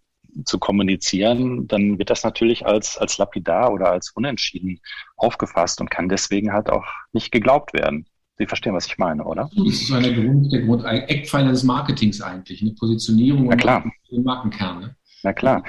zu 0.46 0.60
kommunizieren, 0.60 1.68
dann 1.68 1.98
wird 1.98 2.10
das 2.10 2.24
natürlich 2.24 2.66
als, 2.66 2.98
als 2.98 3.18
lapidar 3.18 3.72
oder 3.72 3.92
als 3.92 4.12
unentschieden 4.12 4.80
aufgefasst 5.16 5.82
und 5.82 5.92
kann 5.92 6.10
deswegen 6.10 6.54
halt 6.54 6.70
auch 6.70 6.86
nicht 7.12 7.32
geglaubt 7.32 7.74
werden. 7.74 8.06
Sie 8.38 8.46
verstehen, 8.46 8.74
was 8.74 8.86
ich 8.86 8.98
meine, 8.98 9.26
oder? 9.26 9.50
Das 9.56 9.68
ist 9.68 9.92
einer 9.92 10.14
Grund, 10.14 10.52
der 10.52 10.62
Grund, 10.62 10.86
Eckpfeiler 10.86 11.52
des 11.52 11.64
Marketings 11.64 12.22
eigentlich, 12.22 12.62
eine 12.62 12.72
Positionierung 12.72 13.48
Na 13.48 13.56
klar. 13.56 13.92
und 14.10 14.24
Markenkern. 14.24 14.80
Ne? 14.80 14.96
Na 15.24 15.34
klar. 15.34 15.64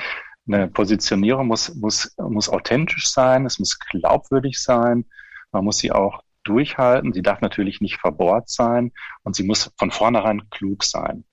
Eine 0.46 0.68
Positionierung 0.68 1.48
muss, 1.48 1.74
muss, 1.74 2.14
muss 2.16 2.48
authentisch 2.48 3.08
sein, 3.08 3.44
es 3.44 3.58
muss 3.58 3.78
glaubwürdig 3.78 4.60
sein, 4.60 5.04
man 5.52 5.64
muss 5.64 5.78
sie 5.78 5.92
auch 5.92 6.22
durchhalten, 6.44 7.12
sie 7.12 7.22
darf 7.22 7.40
natürlich 7.40 7.80
nicht 7.80 7.98
verbohrt 7.98 8.48
sein 8.48 8.92
und 9.24 9.36
sie 9.36 9.42
muss 9.42 9.72
von 9.76 9.90
vornherein 9.90 10.48
klug 10.50 10.84
sein 10.84 11.24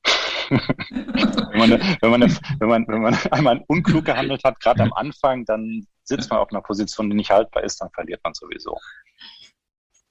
wenn, 0.49 1.59
man, 1.59 1.71
wenn, 2.01 2.11
man, 2.11 2.37
wenn, 2.59 2.69
man, 2.69 2.87
wenn 2.87 3.01
man 3.01 3.15
einmal 3.31 3.63
unklug 3.67 4.05
gehandelt 4.05 4.43
hat, 4.43 4.59
gerade 4.59 4.83
am 4.83 4.93
Anfang, 4.93 5.45
dann 5.45 5.85
sitzt 6.03 6.29
man 6.29 6.39
auf 6.39 6.51
einer 6.51 6.61
Position, 6.61 7.09
die 7.09 7.15
nicht 7.15 7.31
haltbar 7.31 7.63
ist, 7.63 7.81
dann 7.81 7.89
verliert 7.91 8.21
man 8.23 8.33
sowieso. 8.33 8.77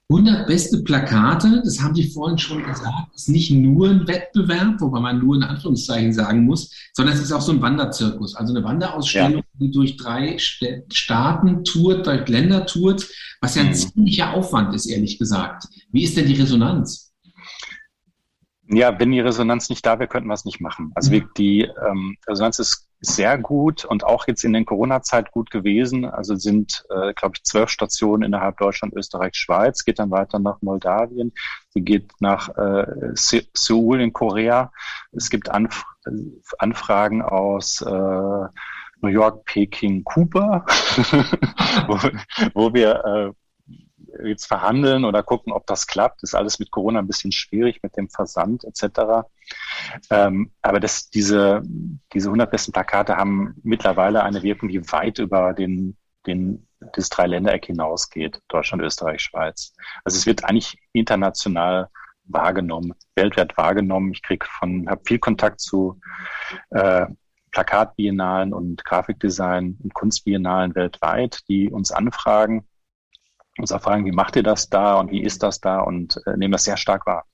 100 0.09 0.47
beste 0.47 0.83
Plakate, 0.83 1.61
das 1.65 1.81
haben 1.81 1.93
Sie 1.93 2.09
vorhin 2.09 2.37
schon 2.37 2.63
gesagt, 2.63 3.13
ist 3.13 3.27
nicht 3.27 3.51
nur 3.51 3.89
ein 3.89 4.07
Wettbewerb, 4.07 4.79
wobei 4.79 5.01
man 5.01 5.19
nur 5.19 5.35
in 5.35 5.43
Anführungszeichen 5.43 6.13
sagen 6.13 6.45
muss, 6.45 6.73
sondern 6.93 7.13
es 7.15 7.21
ist 7.21 7.33
auch 7.33 7.41
so 7.41 7.51
ein 7.51 7.61
Wanderzirkus, 7.61 8.33
also 8.35 8.55
eine 8.55 8.63
Wanderausstellung, 8.63 9.41
ja. 9.41 9.59
die 9.59 9.71
durch 9.71 9.97
drei 9.97 10.37
Staaten 10.37 11.65
tourt, 11.65 12.07
durch 12.07 12.25
Länder 12.29 12.65
tourt, 12.65 13.05
was 13.41 13.55
ja 13.55 13.63
ein 13.63 13.69
mhm. 13.69 13.73
ziemlicher 13.73 14.33
Aufwand 14.33 14.73
ist, 14.73 14.85
ehrlich 14.85 15.19
gesagt. 15.19 15.65
Wie 15.91 16.03
ist 16.03 16.15
denn 16.15 16.27
die 16.27 16.39
Resonanz? 16.39 17.06
Ja, 18.69 18.99
wenn 18.99 19.11
die 19.11 19.21
Resonanz 19.21 19.69
nicht 19.69 19.85
da 19.85 19.97
wäre, 19.97 20.09
könnten 20.09 20.27
wir 20.27 20.33
es 20.33 20.45
nicht 20.45 20.59
machen. 20.59 20.91
Also 20.95 21.11
wir, 21.11 21.21
die 21.37 21.61
ähm, 21.61 22.17
Resonanz 22.27 22.59
ist 22.59 22.87
sehr 22.99 23.37
gut 23.37 23.85
und 23.85 24.03
auch 24.03 24.27
jetzt 24.27 24.43
in 24.43 24.53
den 24.53 24.65
Corona-Zeit 24.65 25.31
gut 25.31 25.51
gewesen. 25.51 26.05
Also 26.05 26.35
sind, 26.35 26.83
äh, 26.89 27.13
glaube 27.13 27.35
ich, 27.35 27.43
zwölf 27.43 27.69
Stationen 27.69 28.23
innerhalb 28.23 28.57
Deutschland, 28.57 28.93
Österreich, 28.93 29.35
Schweiz, 29.35 29.85
geht 29.85 29.99
dann 29.99 30.11
weiter 30.11 30.39
nach 30.39 30.61
Moldawien, 30.61 31.33
sie 31.69 31.81
geht 31.81 32.11
nach 32.19 32.49
äh, 32.57 33.11
Seoul 33.13 34.01
in 34.01 34.13
Korea. 34.13 34.71
Es 35.11 35.29
gibt 35.29 35.49
Anf 35.49 35.85
Anfragen 36.57 37.21
aus 37.21 37.81
äh, 37.81 37.85
New 39.01 39.09
York, 39.09 39.45
Peking, 39.45 40.03
Kuba, 40.03 40.65
wo, 41.87 41.99
wo 42.53 42.73
wir 42.73 43.03
äh, 43.05 43.31
jetzt 44.23 44.45
verhandeln 44.45 45.05
oder 45.05 45.23
gucken, 45.23 45.53
ob 45.53 45.65
das 45.67 45.87
klappt. 45.87 46.23
Ist 46.23 46.35
alles 46.35 46.59
mit 46.59 46.71
Corona 46.71 46.99
ein 46.99 47.07
bisschen 47.07 47.31
schwierig 47.31 47.81
mit 47.83 47.97
dem 47.97 48.09
Versand 48.09 48.63
etc. 48.63 49.27
Ähm, 50.09 50.51
aber 50.61 50.79
das, 50.79 51.09
diese, 51.09 51.61
diese 52.13 52.27
100 52.27 52.49
besten 52.49 52.71
Plakate 52.71 53.17
haben 53.17 53.55
mittlerweile 53.63 54.23
eine 54.23 54.43
Wirkung, 54.43 54.69
die 54.69 54.91
weit 54.91 55.19
über 55.19 55.53
den, 55.53 55.97
den, 56.25 56.67
das 56.93 57.09
Dreiländereck 57.09 57.65
hinausgeht. 57.65 58.41
Deutschland, 58.47 58.83
Österreich, 58.83 59.21
Schweiz. 59.21 59.73
Also 60.03 60.17
es 60.17 60.25
wird 60.25 60.43
eigentlich 60.43 60.77
international 60.93 61.89
wahrgenommen, 62.25 62.93
weltweit 63.15 63.57
wahrgenommen. 63.57 64.11
Ich 64.11 64.21
kriege 64.21 64.45
von, 64.59 64.89
habe 64.89 65.01
viel 65.05 65.19
Kontakt 65.19 65.61
zu 65.61 65.99
äh, 66.71 67.05
Plakatbiennalen 67.51 68.53
und 68.53 68.83
Grafikdesign 68.83 69.77
und 69.81 69.93
Kunstbiennalen 69.93 70.75
weltweit, 70.75 71.39
die 71.47 71.71
uns 71.71 71.91
anfragen 71.91 72.67
uns 73.59 73.71
auch 73.71 73.81
fragen, 73.81 74.05
wie 74.05 74.11
macht 74.11 74.35
ihr 74.35 74.43
das 74.43 74.69
da 74.69 74.95
und 74.95 75.11
wie 75.11 75.21
ist 75.21 75.43
das 75.43 75.59
da 75.59 75.79
und 75.79 76.19
äh, 76.25 76.37
nehmen 76.37 76.51
das 76.51 76.63
sehr 76.63 76.77
stark 76.77 77.05
wahr. 77.05 77.25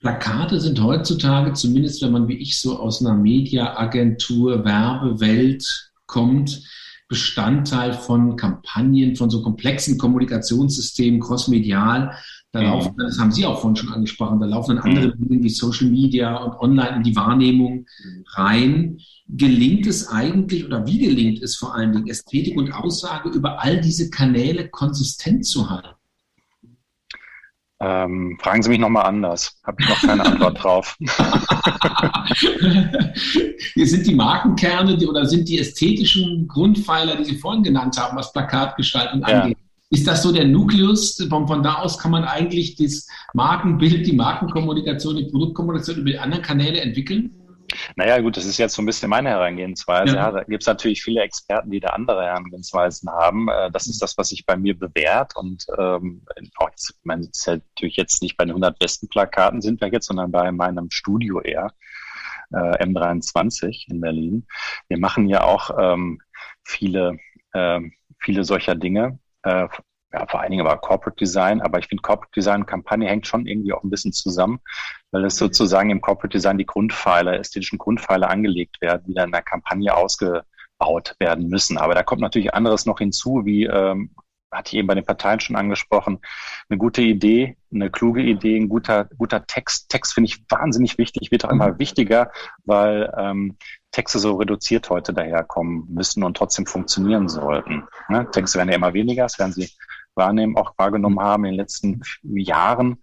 Plakate 0.00 0.60
sind 0.60 0.82
heutzutage, 0.82 1.52
zumindest 1.54 2.02
wenn 2.02 2.12
man 2.12 2.28
wie 2.28 2.36
ich 2.36 2.60
so 2.60 2.78
aus 2.78 3.00
einer 3.00 3.14
Mediaagentur, 3.14 4.64
Werbewelt 4.64 5.90
kommt, 6.06 6.62
Bestandteil 7.08 7.92
von 7.92 8.36
Kampagnen, 8.36 9.16
von 9.16 9.30
so 9.30 9.42
komplexen 9.42 9.96
Kommunikationssystemen, 9.96 11.20
crossmedial. 11.20 12.16
Da 12.56 12.62
mhm. 12.62 12.68
laufen, 12.68 12.94
das 12.96 13.18
haben 13.18 13.30
Sie 13.30 13.44
auch 13.44 13.60
vorhin 13.60 13.76
schon 13.76 13.92
angesprochen, 13.92 14.40
da 14.40 14.46
laufen 14.46 14.76
dann 14.76 14.84
andere 14.84 15.08
mhm. 15.08 15.14
Medien 15.18 15.44
wie 15.44 15.50
Social 15.50 15.88
Media 15.88 16.36
und 16.36 16.58
online 16.58 16.96
in 16.96 17.02
die 17.02 17.14
Wahrnehmung 17.14 17.86
rein. 18.34 18.98
Gelingt 19.28 19.86
es 19.86 20.08
eigentlich 20.08 20.64
oder 20.64 20.86
wie 20.86 20.98
gelingt 20.98 21.42
es 21.42 21.56
vor 21.56 21.74
allen 21.74 21.92
Dingen, 21.92 22.06
Ästhetik 22.06 22.56
und 22.56 22.72
Aussage 22.72 23.28
über 23.28 23.62
all 23.62 23.80
diese 23.80 24.08
Kanäle 24.08 24.70
konsistent 24.70 25.44
zu 25.44 25.68
halten? 25.68 25.88
Ähm, 27.78 28.38
fragen 28.40 28.62
Sie 28.62 28.70
mich 28.70 28.78
nochmal 28.78 29.04
anders. 29.04 29.60
Habe 29.64 29.82
ich 29.82 29.88
noch 29.88 30.00
keine 30.00 30.24
Antwort 30.24 30.58
drauf. 30.62 30.96
Sind 33.76 34.06
die 34.06 34.14
Markenkerne 34.14 34.96
die, 34.96 35.06
oder 35.06 35.26
sind 35.26 35.46
die 35.46 35.58
ästhetischen 35.58 36.48
Grundpfeiler, 36.48 37.16
die 37.16 37.24
Sie 37.24 37.36
vorhin 37.36 37.62
genannt 37.62 37.98
haben, 37.98 38.16
was 38.16 38.32
Plakatgestaltung 38.32 39.20
ja. 39.20 39.42
angeht. 39.42 39.58
Ist 39.90 40.06
das 40.06 40.22
so 40.22 40.32
der 40.32 40.46
Nukleus? 40.46 41.16
Von, 41.28 41.46
von 41.46 41.62
da 41.62 41.76
aus 41.76 41.98
kann 41.98 42.10
man 42.10 42.24
eigentlich 42.24 42.74
das 42.76 43.06
Markenbild, 43.34 44.06
die 44.06 44.12
Markenkommunikation, 44.12 45.16
die 45.16 45.26
Produktkommunikation 45.26 45.98
über 45.98 46.10
die 46.10 46.18
anderen 46.18 46.42
Kanäle 46.42 46.80
entwickeln? 46.80 47.42
Naja, 47.96 48.20
gut, 48.20 48.36
das 48.36 48.44
ist 48.44 48.58
jetzt 48.58 48.74
so 48.74 48.82
ein 48.82 48.86
bisschen 48.86 49.10
meine 49.10 49.30
Herangehensweise. 49.30 50.14
Ja. 50.14 50.26
Ja, 50.26 50.32
da 50.32 50.44
gibt 50.44 50.62
es 50.62 50.66
natürlich 50.66 51.02
viele 51.02 51.22
Experten, 51.22 51.70
die 51.70 51.80
da 51.80 51.90
andere 51.90 52.24
Herangehensweisen 52.24 53.10
haben. 53.10 53.48
Äh, 53.48 53.70
das 53.70 53.86
ist 53.86 54.02
das, 54.02 54.16
was 54.18 54.28
sich 54.28 54.46
bei 54.46 54.56
mir 54.56 54.78
bewährt. 54.78 55.36
Und 55.36 55.66
ähm, 55.78 56.22
auch 56.56 56.70
jetzt, 56.70 56.90
ich 56.90 57.04
meine, 57.04 57.22
es 57.22 57.38
ist 57.38 57.46
ja 57.46 57.56
natürlich 57.56 57.96
jetzt 57.96 58.22
nicht 58.22 58.36
bei 58.36 58.44
den 58.44 58.50
100 58.50 58.78
besten 58.78 59.08
Plakaten 59.08 59.60
sind 59.60 59.80
wir 59.80 59.88
jetzt, 59.88 60.06
sondern 60.06 60.30
bei 60.32 60.50
meinem 60.52 60.90
Studio 60.90 61.40
eher, 61.40 61.72
äh, 62.52 62.84
M23 62.84 63.90
in 63.90 64.00
Berlin. 64.00 64.46
Wir 64.88 64.98
machen 64.98 65.28
ja 65.28 65.44
auch 65.44 65.70
ähm, 65.78 66.20
viele, 66.64 67.18
äh, 67.52 67.80
viele 68.18 68.44
solcher 68.44 68.74
Dinge. 68.74 69.18
Äh, 69.46 69.68
ja, 70.12 70.26
vor 70.26 70.40
allen 70.40 70.50
Dingen 70.50 70.66
aber 70.66 70.78
Corporate 70.78 71.16
Design, 71.16 71.60
aber 71.60 71.78
ich 71.78 71.88
finde 71.88 72.02
Corporate 72.02 72.32
Design 72.34 72.60
und 72.60 72.66
Kampagne 72.66 73.08
hängt 73.08 73.26
schon 73.26 73.46
irgendwie 73.46 73.72
auch 73.72 73.82
ein 73.82 73.90
bisschen 73.90 74.12
zusammen, 74.12 74.60
weil 75.10 75.24
es 75.24 75.36
sozusagen 75.36 75.90
im 75.90 76.00
Corporate 76.00 76.36
Design 76.36 76.58
die 76.58 76.66
Grundpfeiler, 76.66 77.38
ästhetischen 77.38 77.78
Grundpfeiler 77.78 78.30
angelegt 78.30 78.80
werden, 78.80 79.04
die 79.08 79.14
dann 79.14 79.26
in 79.28 79.32
der 79.32 79.42
Kampagne 79.42 79.94
ausgebaut 79.94 81.14
werden 81.18 81.48
müssen. 81.48 81.76
Aber 81.76 81.94
da 81.94 82.02
kommt 82.02 82.22
natürlich 82.22 82.54
anderes 82.54 82.86
noch 82.86 82.98
hinzu, 82.98 83.42
wie 83.44 83.64
ähm, 83.64 84.14
hatte 84.50 84.68
ich 84.68 84.78
eben 84.78 84.88
bei 84.88 84.94
den 84.94 85.04
Parteien 85.04 85.40
schon 85.40 85.56
angesprochen, 85.56 86.20
eine 86.68 86.78
gute 86.78 87.02
Idee, 87.02 87.56
eine 87.72 87.90
kluge 87.90 88.22
Idee, 88.22 88.56
ein 88.56 88.68
guter, 88.68 89.04
guter 89.18 89.46
Text. 89.46 89.90
Text 89.90 90.14
finde 90.14 90.30
ich 90.30 90.44
wahnsinnig 90.48 90.98
wichtig, 90.98 91.30
wird 91.30 91.44
auch 91.44 91.50
immer 91.50 91.72
mhm. 91.72 91.78
wichtiger, 91.78 92.30
weil 92.64 93.12
ähm, 93.18 93.58
Texte 93.96 94.18
so 94.18 94.36
reduziert 94.36 94.90
heute 94.90 95.14
daherkommen 95.14 95.86
müssen 95.88 96.22
und 96.22 96.36
trotzdem 96.36 96.66
funktionieren 96.66 97.30
sollten. 97.30 97.88
Ne? 98.10 98.30
Texte 98.30 98.58
werden 98.58 98.68
ja 98.68 98.74
immer 98.74 98.92
weniger, 98.92 99.22
das 99.22 99.38
werden 99.38 99.54
sie 99.54 99.70
wahrnehmen, 100.14 100.58
auch 100.58 100.74
wahrgenommen 100.76 101.18
haben 101.18 101.46
in 101.46 101.52
den 101.52 101.60
letzten 101.60 102.02
Jahren 102.22 103.02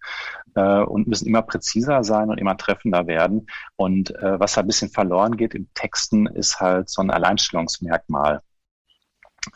äh, 0.54 0.82
und 0.82 1.08
müssen 1.08 1.28
immer 1.28 1.42
präziser 1.42 2.04
sein 2.04 2.30
und 2.30 2.38
immer 2.38 2.58
treffender 2.58 3.08
werden. 3.08 3.48
Und 3.76 4.12
äh, 4.18 4.40
was 4.40 4.56
ein 4.56 4.68
bisschen 4.68 4.92
verloren 4.92 5.36
geht 5.36 5.56
in 5.56 5.68
Texten, 5.74 6.28
ist 6.28 6.60
halt 6.60 6.92
so 6.92 7.02
ein 7.02 7.10
Alleinstellungsmerkmal. 7.10 8.42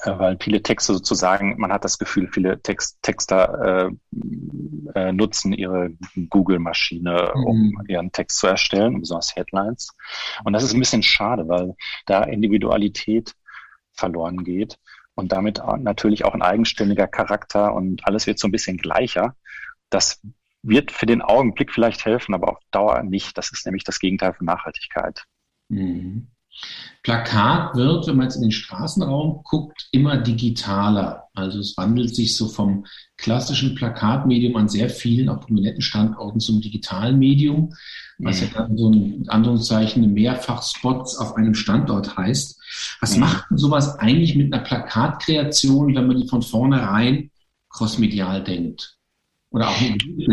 Äh, 0.02 0.18
weil 0.18 0.38
viele 0.42 0.62
Texte 0.62 0.94
sozusagen, 0.94 1.58
man 1.58 1.72
hat 1.72 1.86
das 1.86 1.98
Gefühl, 1.98 2.30
viele 2.32 2.62
Text, 2.62 2.98
Texter 3.02 3.90
äh, 4.94 5.00
äh, 5.00 5.12
nutzen 5.14 5.54
ihre 5.54 5.92
Google-Maschine, 6.30 7.34
um 7.34 7.70
mhm. 7.70 7.84
ihren 7.88 8.12
Text 8.12 8.40
zu 8.40 8.48
erstellen, 8.48 9.00
besonders 9.00 9.36
Headlines. 9.36 9.90
Und 10.44 10.54
das 10.54 10.64
ist 10.64 10.74
ein 10.74 10.80
bisschen 10.80 11.04
schade, 11.04 11.48
weil 11.48 11.76
da 12.06 12.24
Individualität 12.24 13.34
verloren 13.94 14.44
geht 14.44 14.78
und 15.16 15.32
damit 15.32 15.62
natürlich 15.80 16.26
auch 16.26 16.34
ein 16.34 16.44
eigenständiger 16.44 17.08
Charakter 17.08 17.74
und 17.74 18.06
alles 18.06 18.28
wird 18.28 18.40
so 18.40 18.48
ein 18.48 18.52
bisschen 18.52 18.78
gleicher. 18.78 19.36
Das 19.90 20.22
wird 20.62 20.92
für 20.92 21.06
den 21.06 21.22
Augenblick 21.22 21.74
vielleicht 21.74 22.06
helfen, 22.06 22.36
aber 22.36 22.50
auf 22.50 22.60
Dauer 22.72 23.02
nicht. 23.04 23.38
Das 23.38 23.52
ist 23.52 23.66
nämlich 23.66 23.84
das 23.84 24.00
Gegenteil 24.00 24.34
von 24.34 24.46
Nachhaltigkeit. 24.46 25.24
Mhm. 25.70 26.28
Plakat 27.04 27.76
wird, 27.76 28.08
wenn 28.08 28.18
man 28.18 28.26
jetzt 28.26 28.36
in 28.36 28.42
den 28.42 28.52
Straßenraum 28.52 29.42
guckt, 29.44 29.88
immer 29.92 30.18
digitaler. 30.18 31.24
Also 31.34 31.60
es 31.60 31.78
wandelt 31.78 32.14
sich 32.14 32.36
so 32.36 32.50
vom 32.50 32.86
klassischen 33.16 33.76
Plakatmedium 33.76 34.56
an 34.58 34.68
sehr 34.68 34.90
vielen, 34.90 35.30
auch 35.30 35.40
prominenten 35.40 35.82
Standorten 35.82 36.40
zum 36.40 36.60
digitalen 36.60 37.18
Medium, 37.18 37.74
was 38.18 38.42
ja 38.42 38.48
dann 38.54 38.78
so 38.78 38.90
ein 38.90 39.30
Anführungszeichen 39.30 40.14
Mehrfachspots 40.14 41.18
auf 41.18 41.36
einem 41.36 41.54
Standort 41.54 42.18
heißt. 42.18 42.60
Was 43.00 43.14
mhm. 43.14 43.22
macht 43.22 43.50
denn 43.50 43.58
sowas 43.58 43.98
eigentlich 44.00 44.36
mit 44.36 44.52
einer 44.52 44.64
Plakatkreation, 44.64 45.96
wenn 45.96 46.08
man 46.08 46.20
die 46.20 46.28
von 46.28 46.42
vornherein 46.42 47.32
crossmedial 47.70 48.44
denkt? 48.44 48.98
Oder 49.52 49.70
auch 49.70 49.82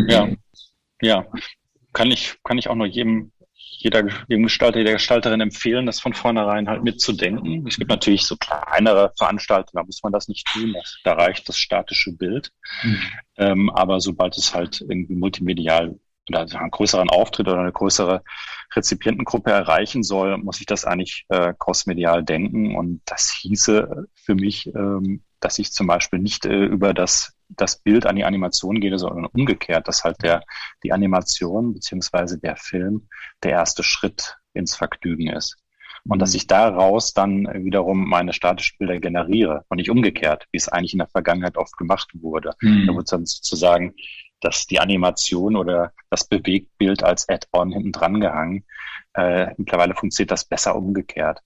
ja. 0.07 0.27
ja, 1.01 1.25
kann 1.93 2.11
ich, 2.11 2.35
kann 2.43 2.57
ich 2.57 2.67
auch 2.67 2.75
nur 2.75 2.87
jedem 2.87 3.31
jeder 3.79 4.03
dem 4.03 4.43
Gestalter, 4.43 4.79
jeder 4.79 4.93
Gestalterin 4.93 5.41
empfehlen, 5.41 5.85
das 5.85 5.99
von 5.99 6.13
vornherein 6.13 6.67
halt 6.67 6.83
mitzudenken. 6.83 7.65
Es 7.67 7.77
gibt 7.77 7.89
natürlich 7.89 8.23
so 8.23 8.35
kleinere 8.37 9.11
Veranstaltungen, 9.17 9.81
da 9.81 9.83
muss 9.83 10.03
man 10.03 10.11
das 10.11 10.27
nicht 10.27 10.47
tun. 10.47 10.75
Da 11.03 11.13
reicht 11.13 11.47
das 11.49 11.57
statische 11.57 12.11
Bild. 12.11 12.51
Mhm. 12.83 13.01
Ähm, 13.37 13.69
aber 13.69 13.99
sobald 13.99 14.37
es 14.37 14.53
halt 14.53 14.81
irgendwie 14.81 15.15
multimedial 15.15 15.99
oder 16.29 16.41
einen 16.41 16.71
größeren 16.71 17.09
Auftritt 17.09 17.47
oder 17.47 17.59
eine 17.59 17.71
größere 17.71 18.23
Rezipientengruppe 18.75 19.51
erreichen 19.51 20.03
soll, 20.03 20.37
muss 20.37 20.59
ich 20.59 20.65
das 20.65 20.85
eigentlich 20.85 21.25
äh, 21.29 21.53
crossmedial 21.57 22.23
denken. 22.23 22.75
Und 22.75 23.01
das 23.05 23.31
hieße 23.31 24.07
für 24.13 24.35
mich, 24.35 24.67
ähm, 24.67 25.23
dass 25.39 25.59
ich 25.59 25.71
zum 25.71 25.87
Beispiel 25.87 26.19
nicht 26.19 26.45
äh, 26.45 26.65
über 26.65 26.93
das 26.93 27.34
das 27.49 27.77
Bild 27.77 28.05
an 28.05 28.15
die 28.15 28.25
Animation 28.25 28.79
geht, 28.79 28.97
sondern 28.99 29.25
umgekehrt, 29.25 29.87
dass 29.87 30.03
halt 30.03 30.21
der, 30.23 30.43
die 30.83 30.91
Animation 30.91 31.73
beziehungsweise 31.73 32.39
der 32.39 32.55
Film 32.55 33.07
der 33.43 33.51
erste 33.51 33.83
Schritt 33.83 34.37
ins 34.53 34.75
Vergnügen 34.75 35.27
ist. 35.27 35.57
Und 36.07 36.19
dass 36.19 36.31
mhm. 36.31 36.37
ich 36.37 36.47
daraus 36.47 37.13
dann 37.13 37.47
wiederum 37.65 38.07
meine 38.07 38.33
statischen 38.33 38.77
Bilder 38.77 38.99
generiere 38.99 39.65
und 39.69 39.77
nicht 39.77 39.89
umgekehrt, 39.89 40.45
wie 40.51 40.57
es 40.57 40.69
eigentlich 40.69 40.93
in 40.93 40.99
der 40.99 41.07
Vergangenheit 41.07 41.57
oft 41.57 41.77
gemacht 41.77 42.09
wurde. 42.13 42.53
Mhm. 42.61 42.87
Da 42.87 42.93
wurde 42.93 43.05
dann 43.09 43.25
sozusagen 43.25 43.95
dass 44.41 44.67
die 44.67 44.79
Animation 44.79 45.55
oder 45.55 45.93
das 46.09 46.27
Bewegtbild 46.27 47.03
als 47.03 47.27
Add-on 47.27 47.71
hinten 47.71 47.91
dran 47.91 48.19
gehangen. 48.19 48.65
Äh, 49.13 49.53
mittlerweile 49.57 49.95
funktioniert 49.95 50.31
das 50.31 50.45
besser 50.45 50.75
umgekehrt 50.75 51.41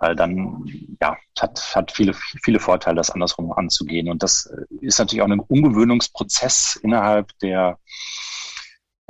weil 0.00 0.16
dann 0.16 0.64
ja 1.00 1.16
hat 1.38 1.76
hat 1.76 1.92
viele 1.92 2.14
viele 2.14 2.58
Vorteile, 2.58 2.96
das 2.96 3.10
andersrum 3.10 3.52
anzugehen 3.52 4.10
und 4.10 4.22
das 4.22 4.46
äh, 4.46 4.64
ist 4.84 4.98
natürlich 4.98 5.22
auch 5.22 5.28
ein 5.28 5.40
Ungewöhnungsprozess 5.40 6.76
innerhalb 6.82 7.38
der 7.38 7.78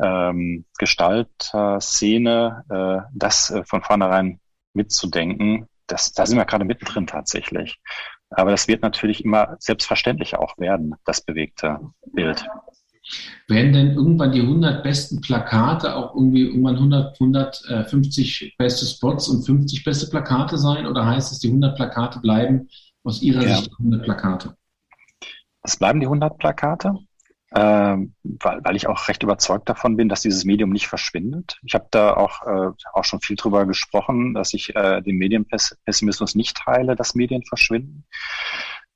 ähm, 0.03 0.65
Gestalterszene, 0.79 2.65
äh, 2.69 3.09
das 3.15 3.51
äh, 3.51 3.65
von 3.65 3.83
vornherein 3.83 4.41
mitzudenken. 4.75 5.67
Das, 5.87 6.13
da 6.13 6.27
sind 6.27 6.39
wir 6.39 6.45
gerade 6.45 6.65
mittendrin 6.65 7.07
tatsächlich. 7.07 7.81
Aber 8.31 8.51
das 8.53 8.69
wird 8.69 8.83
natürlich 8.83 9.25
immer 9.25 9.57
selbstverständlicher 9.59 10.41
auch 10.41 10.57
werden, 10.59 10.95
das 11.05 11.21
bewegte 11.21 11.81
Bild. 12.07 12.47
Werden 13.49 13.73
denn 13.73 13.95
irgendwann 13.95 14.33
die 14.33 14.41
100 14.41 14.83
besten 14.83 15.21
Plakate 15.21 15.97
auch 15.97 16.15
irgendwie 16.15 16.43
irgendwann 16.43 16.77
100, 16.77 17.21
150 17.21 18.55
beste 18.57 18.87
Spots 18.87 19.29
und 19.29 19.45
50 19.45 19.85
beste 19.85 20.09
Plakate 20.09 20.59
sein? 20.59 20.87
Oder 20.87 21.07
heißt 21.07 21.33
es, 21.33 21.41
die 21.41 21.49
100 21.49 21.77
Plakate 21.77 22.21
bleiben 22.21 22.69
aus 23.03 23.23
Ihrer 23.23 23.43
ja. 23.43 23.57
Sicht 23.57 23.73
100 23.79 24.05
Plakate? 24.05 24.57
Es 25.63 25.77
bleiben 25.77 26.01
die 26.01 26.07
100 26.07 26.39
Plakate, 26.39 26.95
äh, 27.51 27.59
weil, 27.59 28.61
weil 28.63 28.77
ich 28.77 28.87
auch 28.87 29.09
recht 29.09 29.23
überzeugt 29.23 29.69
davon 29.69 29.97
bin, 29.97 30.09
dass 30.09 30.23
dieses 30.23 30.45
Medium 30.45 30.71
nicht 30.71 30.87
verschwindet. 30.87 31.59
Ich 31.65 31.75
habe 31.75 31.89
da 31.91 32.15
auch, 32.15 32.47
äh, 32.47 32.71
auch 32.93 33.05
schon 33.05 33.21
viel 33.21 33.37
drüber 33.37 33.67
gesprochen, 33.67 34.35
dass 34.35 34.55
ich 34.55 34.75
äh, 34.77 35.03
den 35.03 35.17
Medienpessimismus 35.17 36.35
nicht 36.35 36.57
teile, 36.57 36.97
dass 36.97 37.15
Medien 37.15 37.43
verschwinden. 37.45 38.05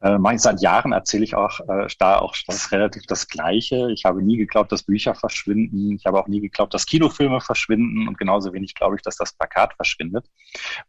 Äh, 0.05 0.19
seit 0.37 0.61
Jahren 0.61 0.93
erzähle 0.93 1.25
ich 1.25 1.35
auch 1.35 1.61
äh, 1.61 1.89
da 1.99 2.19
auch 2.19 2.37
das 2.47 2.73
relativ 2.73 3.07
das 3.07 3.27
Gleiche. 3.27 3.91
Ich 3.91 4.05
habe 4.05 4.23
nie 4.23 4.37
geglaubt, 4.37 4.71
dass 4.71 4.83
Bücher 4.83 5.15
verschwinden. 5.15 5.93
Ich 5.97 6.05
habe 6.05 6.21
auch 6.21 6.29
nie 6.29 6.43
geglaubt, 6.43 6.75
dass 6.75 6.85
Kinofilme 6.85 7.41
verschwinden 7.41 8.07
und 8.07 8.19
genauso 8.19 8.53
wenig 8.53 8.75
glaube 8.75 8.97
ich, 8.97 9.03
dass 9.03 9.17
das 9.17 9.33
Plakat 9.33 9.73
verschwindet, 9.75 10.27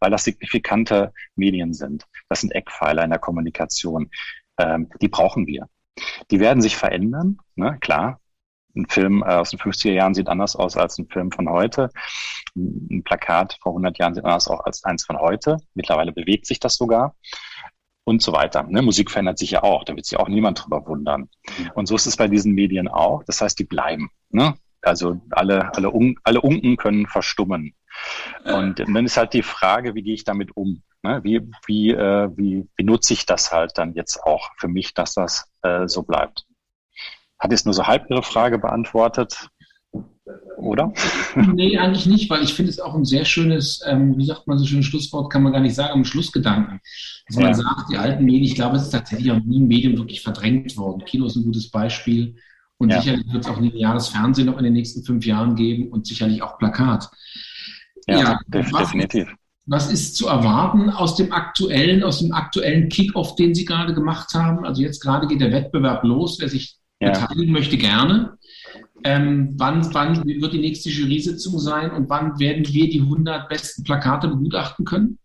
weil 0.00 0.10
das 0.10 0.24
signifikante 0.24 1.14
Medien 1.34 1.72
sind. 1.72 2.04
Das 2.28 2.42
sind 2.42 2.54
Eckpfeiler 2.54 3.04
in 3.04 3.10
der 3.10 3.18
Kommunikation. 3.18 4.10
Ähm, 4.58 4.90
die 5.00 5.08
brauchen 5.08 5.46
wir. 5.46 5.66
Die 6.30 6.38
werden 6.38 6.60
sich 6.60 6.76
verändern, 6.76 7.38
ne? 7.54 7.78
klar. 7.80 8.20
Ein 8.76 8.86
Film 8.90 9.22
äh, 9.22 9.32
aus 9.36 9.48
den 9.48 9.58
50er 9.58 9.92
Jahren 9.92 10.12
sieht 10.12 10.28
anders 10.28 10.54
aus 10.56 10.76
als 10.76 10.98
ein 10.98 11.08
Film 11.08 11.32
von 11.32 11.48
heute. 11.48 11.88
Ein 12.54 13.02
Plakat 13.02 13.56
vor 13.62 13.72
100 13.72 13.96
Jahren 13.96 14.14
sieht 14.14 14.26
anders 14.26 14.48
aus 14.48 14.60
als 14.60 14.84
eins 14.84 15.06
von 15.06 15.18
heute. 15.18 15.56
Mittlerweile 15.72 16.12
bewegt 16.12 16.44
sich 16.44 16.60
das 16.60 16.76
sogar 16.76 17.14
und 18.06 18.22
so 18.22 18.32
weiter. 18.32 18.62
Ne? 18.62 18.82
Musik 18.82 19.10
verändert 19.10 19.38
sich 19.38 19.50
ja 19.50 19.62
auch, 19.62 19.84
da 19.84 19.94
wird 19.94 20.06
sich 20.06 20.18
auch 20.18 20.28
niemand 20.28 20.64
drüber 20.64 20.86
wundern. 20.86 21.28
Und 21.74 21.86
so 21.86 21.96
ist 21.96 22.06
es 22.06 22.16
bei 22.16 22.28
diesen 22.28 22.52
Medien 22.52 22.88
auch. 22.88 23.24
Das 23.24 23.40
heißt, 23.40 23.58
die 23.58 23.64
bleiben. 23.64 24.10
Ne? 24.30 24.54
Also 24.80 25.20
alle, 25.30 25.74
alle, 25.74 25.92
Un 25.92 26.16
alle 26.22 26.40
Unken 26.40 26.76
können 26.76 27.06
verstummen. 27.06 27.74
Und 28.44 28.78
dann 28.78 29.04
ist 29.04 29.16
halt 29.16 29.32
die 29.32 29.42
Frage, 29.42 29.94
wie 29.94 30.02
gehe 30.02 30.14
ich 30.14 30.24
damit 30.24 30.56
um? 30.56 30.82
Ne? 31.02 31.20
Wie, 31.24 31.40
wie, 31.66 31.90
äh, 31.90 32.30
wie, 32.36 32.68
wie 32.76 32.84
nutze 32.84 33.14
ich 33.14 33.26
das 33.26 33.52
halt 33.52 33.72
dann 33.76 33.94
jetzt 33.94 34.22
auch 34.22 34.50
für 34.58 34.68
mich, 34.68 34.94
dass 34.94 35.14
das 35.14 35.50
äh, 35.62 35.88
so 35.88 36.02
bleibt? 36.02 36.46
hat 37.38 37.50
jetzt 37.50 37.66
nur 37.66 37.74
so 37.74 37.86
halb 37.86 38.08
Ihre 38.10 38.22
Frage 38.22 38.58
beantwortet, 38.58 39.48
oder? 40.56 40.92
Nee, 41.54 41.78
eigentlich 41.78 42.06
nicht, 42.06 42.30
weil 42.30 42.42
ich 42.42 42.54
finde 42.54 42.70
es 42.70 42.80
auch 42.80 42.94
ein 42.94 43.04
sehr 43.04 43.24
schönes, 43.24 43.80
ähm, 43.86 44.16
wie 44.16 44.24
sagt 44.24 44.46
man 44.46 44.58
so 44.58 44.66
schön, 44.66 44.82
Schlusswort 44.82 45.30
kann 45.30 45.42
man 45.42 45.52
gar 45.52 45.60
nicht 45.60 45.74
sagen, 45.74 46.00
ein 46.00 46.04
Schlussgedanken. 46.04 46.80
Dass 47.28 47.36
man 47.36 47.54
sagt, 47.54 47.90
die 47.90 47.96
alten 47.96 48.24
Medien, 48.24 48.44
ich 48.44 48.54
glaube, 48.54 48.76
es 48.76 48.82
ist 48.82 48.90
tatsächlich 48.90 49.30
auch 49.30 49.40
nie 49.44 49.60
ein 49.60 49.68
Medium 49.68 49.96
wirklich 49.96 50.22
verdrängt 50.22 50.76
worden. 50.76 51.04
Kino 51.04 51.26
ist 51.26 51.36
ein 51.36 51.44
gutes 51.44 51.70
Beispiel. 51.70 52.36
Und 52.78 52.90
ja. 52.90 53.00
sicherlich 53.00 53.32
wird 53.32 53.44
es 53.44 53.50
auch 53.50 53.60
lineares 53.60 54.08
Fernsehen 54.08 54.46
noch 54.46 54.58
in 54.58 54.64
den 54.64 54.74
nächsten 54.74 55.02
fünf 55.02 55.24
Jahren 55.24 55.54
geben 55.56 55.88
und 55.88 56.06
sicherlich 56.06 56.42
auch 56.42 56.58
Plakat. 56.58 57.08
Ja, 58.06 58.18
ja 58.18 58.38
definitiv. 58.48 59.28
Was 59.66 59.90
ist 59.90 60.16
zu 60.16 60.28
erwarten 60.28 60.90
aus 60.90 61.16
dem 61.16 61.32
aktuellen, 61.32 62.04
aus 62.04 62.20
dem 62.20 62.32
aktuellen 62.32 62.88
Kickoff, 62.88 63.34
den 63.34 63.54
Sie 63.54 63.64
gerade 63.64 63.94
gemacht 63.94 64.32
haben? 64.34 64.64
Also 64.64 64.82
jetzt 64.82 65.00
gerade 65.00 65.26
geht 65.26 65.40
der 65.40 65.50
Wettbewerb 65.50 66.04
los. 66.04 66.38
Wer 66.38 66.48
sich 66.48 66.76
ja. 67.00 67.10
beteiligen 67.10 67.52
möchte, 67.52 67.76
gerne. 67.76 68.35
Ähm, 69.06 69.54
wann, 69.56 69.94
wann 69.94 70.24
wird 70.24 70.52
die 70.52 70.58
nächste 70.58 70.90
Jury-Sitzung 70.90 71.60
sein 71.60 71.92
und 71.92 72.10
wann 72.10 72.40
werden 72.40 72.66
wir 72.66 72.90
die 72.90 73.02
100 73.02 73.48
besten 73.48 73.84
Plakate 73.84 74.26
begutachten 74.26 74.84
können? 74.84 75.20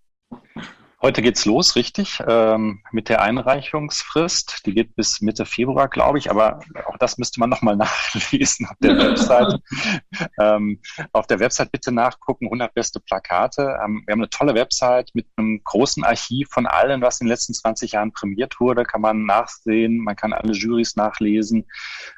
Heute 1.04 1.24
geht's 1.24 1.46
los, 1.46 1.76
richtig, 1.76 2.22
ähm, 2.28 2.84
mit 2.92 3.10
der 3.10 3.24
Einreichungsfrist. 3.24 4.68
Die 4.68 4.74
geht 4.76 4.96
bis 4.96 5.20
Mitte 5.20 5.48
Februar, 5.48 5.88
glaube 5.88 6.20
ich, 6.20 6.30
aber 6.30 6.60
auch 6.86 6.96
das 7.00 7.18
müsste 7.18 7.40
man 7.40 7.50
nochmal 7.50 7.76
nachlesen 7.78 8.68
auf 8.68 8.76
der 8.84 8.98
Website. 9.00 9.60
ähm, 10.40 10.80
auf 11.12 11.26
der 11.26 11.40
Website 11.40 11.72
bitte 11.72 11.92
nachgucken, 11.92 12.46
100 12.46 12.76
beste 12.76 13.00
Plakate. 13.00 13.80
Ähm, 13.84 14.04
wir 14.06 14.12
haben 14.12 14.20
eine 14.20 14.30
tolle 14.30 14.54
Website 14.54 15.10
mit 15.16 15.26
einem 15.38 15.64
großen 15.64 16.04
Archiv 16.04 16.50
von 16.52 16.68
allem, 16.68 17.02
was 17.02 17.20
in 17.20 17.26
den 17.26 17.32
letzten 17.32 17.56
20 17.56 17.94
Jahren 17.94 18.14
prämiert 18.14 18.60
wurde, 18.60 18.84
kann 18.84 19.02
man 19.02 19.26
nachsehen, 19.26 19.98
man 20.04 20.16
kann 20.16 20.34
alle 20.34 20.54
Juries 20.54 20.98
nachlesen, 20.98 21.66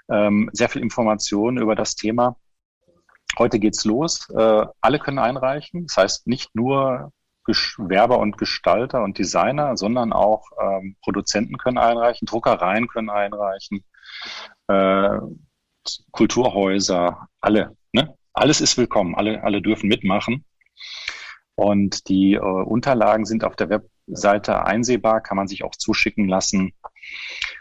ähm, 0.10 0.50
sehr 0.52 0.68
viel 0.68 0.82
Informationen 0.82 1.58
über 1.58 1.76
das 1.76 1.96
Thema. 1.96 2.36
Heute 3.40 3.60
geht's 3.60 3.86
los. 3.86 4.30
Äh, 4.30 4.66
alle 4.82 5.00
können 5.00 5.20
einreichen. 5.20 5.88
Das 5.88 5.96
heißt, 5.96 6.28
nicht 6.28 6.54
nur 6.54 7.14
Werber 7.46 8.20
und 8.20 8.38
Gestalter 8.38 9.04
und 9.04 9.18
Designer, 9.18 9.76
sondern 9.78 10.14
auch 10.14 10.46
ähm, 10.62 10.96
Produzenten 11.02 11.58
können 11.58 11.78
einreichen, 11.78 12.26
Druckereien 12.26 12.88
können 12.88 13.10
einreichen, 13.10 13.84
äh, 14.68 15.20
Kulturhäuser, 16.12 17.28
alle. 17.42 17.76
Ne? 17.92 18.16
Alles 18.34 18.62
ist 18.62 18.78
willkommen, 18.78 19.16
alle, 19.16 19.44
alle 19.44 19.62
dürfen 19.62 19.90
mitmachen. 19.90 20.46
Und 21.56 22.08
die 22.08 22.34
äh, 22.34 22.40
Unterlagen 22.40 23.26
sind 23.26 23.44
auf 23.44 23.56
der 23.56 23.70
Webseite 23.70 24.66
einsehbar, 24.66 25.22
kann 25.22 25.38
man 25.38 25.48
sich 25.48 25.64
auch 25.64 25.76
zuschicken 25.76 26.28
lassen. 26.28 26.74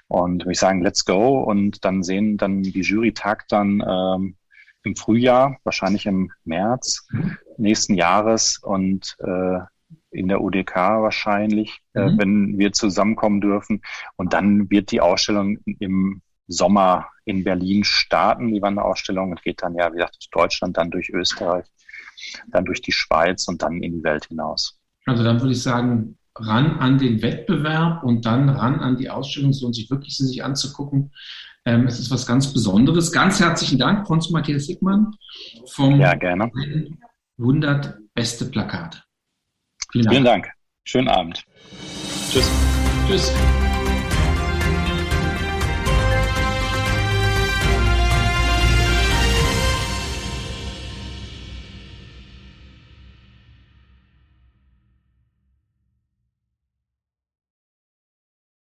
Und 0.08 0.42
würde 0.42 0.52
ich 0.52 0.58
sagen, 0.58 0.82
let's 0.82 1.04
go. 1.04 1.40
Und 1.40 1.84
dann 1.84 2.02
sehen 2.02 2.36
dann 2.36 2.62
die 2.62 2.80
Jury 2.80 3.12
tagt 3.12 3.52
dann 3.52 3.82
ähm, 3.86 4.36
im 4.84 4.96
Frühjahr, 4.96 5.58
wahrscheinlich 5.64 6.06
im 6.06 6.32
März 6.44 7.06
nächsten 7.56 7.94
Jahres 7.94 8.58
und 8.58 9.16
äh, 9.20 9.60
in 10.12 10.28
der 10.28 10.40
UDK 10.40 10.76
wahrscheinlich, 10.76 11.80
äh, 11.94 12.00
mhm. 12.00 12.08
äh, 12.08 12.18
wenn 12.18 12.58
wir 12.58 12.72
zusammenkommen 12.72 13.40
dürfen. 13.40 13.82
Und 14.16 14.32
dann 14.32 14.70
wird 14.70 14.90
die 14.90 15.00
Ausstellung 15.00 15.58
im 15.64 16.22
Sommer 16.46 17.08
in 17.24 17.44
Berlin 17.44 17.84
starten, 17.84 18.52
die 18.52 18.62
Wanderausstellung, 18.62 19.30
und 19.30 19.42
geht 19.42 19.62
dann 19.62 19.74
ja, 19.74 19.90
wie 19.90 19.96
gesagt, 19.96 20.16
durch 20.16 20.30
Deutschland, 20.30 20.76
dann 20.76 20.90
durch 20.90 21.10
Österreich, 21.10 21.66
dann 22.48 22.64
durch 22.64 22.82
die 22.82 22.92
Schweiz 22.92 23.48
und 23.48 23.62
dann 23.62 23.82
in 23.82 23.92
die 23.92 24.04
Welt 24.04 24.26
hinaus. 24.26 24.78
Also 25.06 25.24
dann 25.24 25.40
würde 25.40 25.52
ich 25.52 25.62
sagen, 25.62 26.18
ran 26.36 26.78
an 26.78 26.98
den 26.98 27.22
Wettbewerb 27.22 28.02
und 28.02 28.24
dann 28.24 28.48
ran 28.48 28.80
an 28.80 28.96
die 28.96 29.10
Ausstellung. 29.10 29.50
Es 29.50 29.60
lohnt 29.60 29.74
sich 29.74 29.90
wirklich, 29.90 30.16
sie 30.16 30.26
sich 30.26 30.44
anzugucken. 30.44 31.12
Ähm, 31.64 31.86
es 31.86 32.00
ist 32.00 32.10
was 32.10 32.26
ganz 32.26 32.52
Besonderes. 32.52 33.12
Ganz 33.12 33.40
herzlichen 33.40 33.78
Dank, 33.78 34.06
Franz 34.06 34.30
Matthias 34.30 34.66
Sickmann 34.66 35.14
vom 35.66 36.00
ja, 36.00 36.14
gerne. 36.14 36.50
100 37.38 37.98
beste 38.14 38.46
Plakate. 38.46 39.02
Vielen 39.92 40.06
Dank. 40.06 40.14
Vielen 40.14 40.24
Dank. 40.24 40.48
Schönen 40.84 41.08
Abend. 41.08 41.44
Tschüss. 42.30 42.50
Tschüss. 43.06 43.32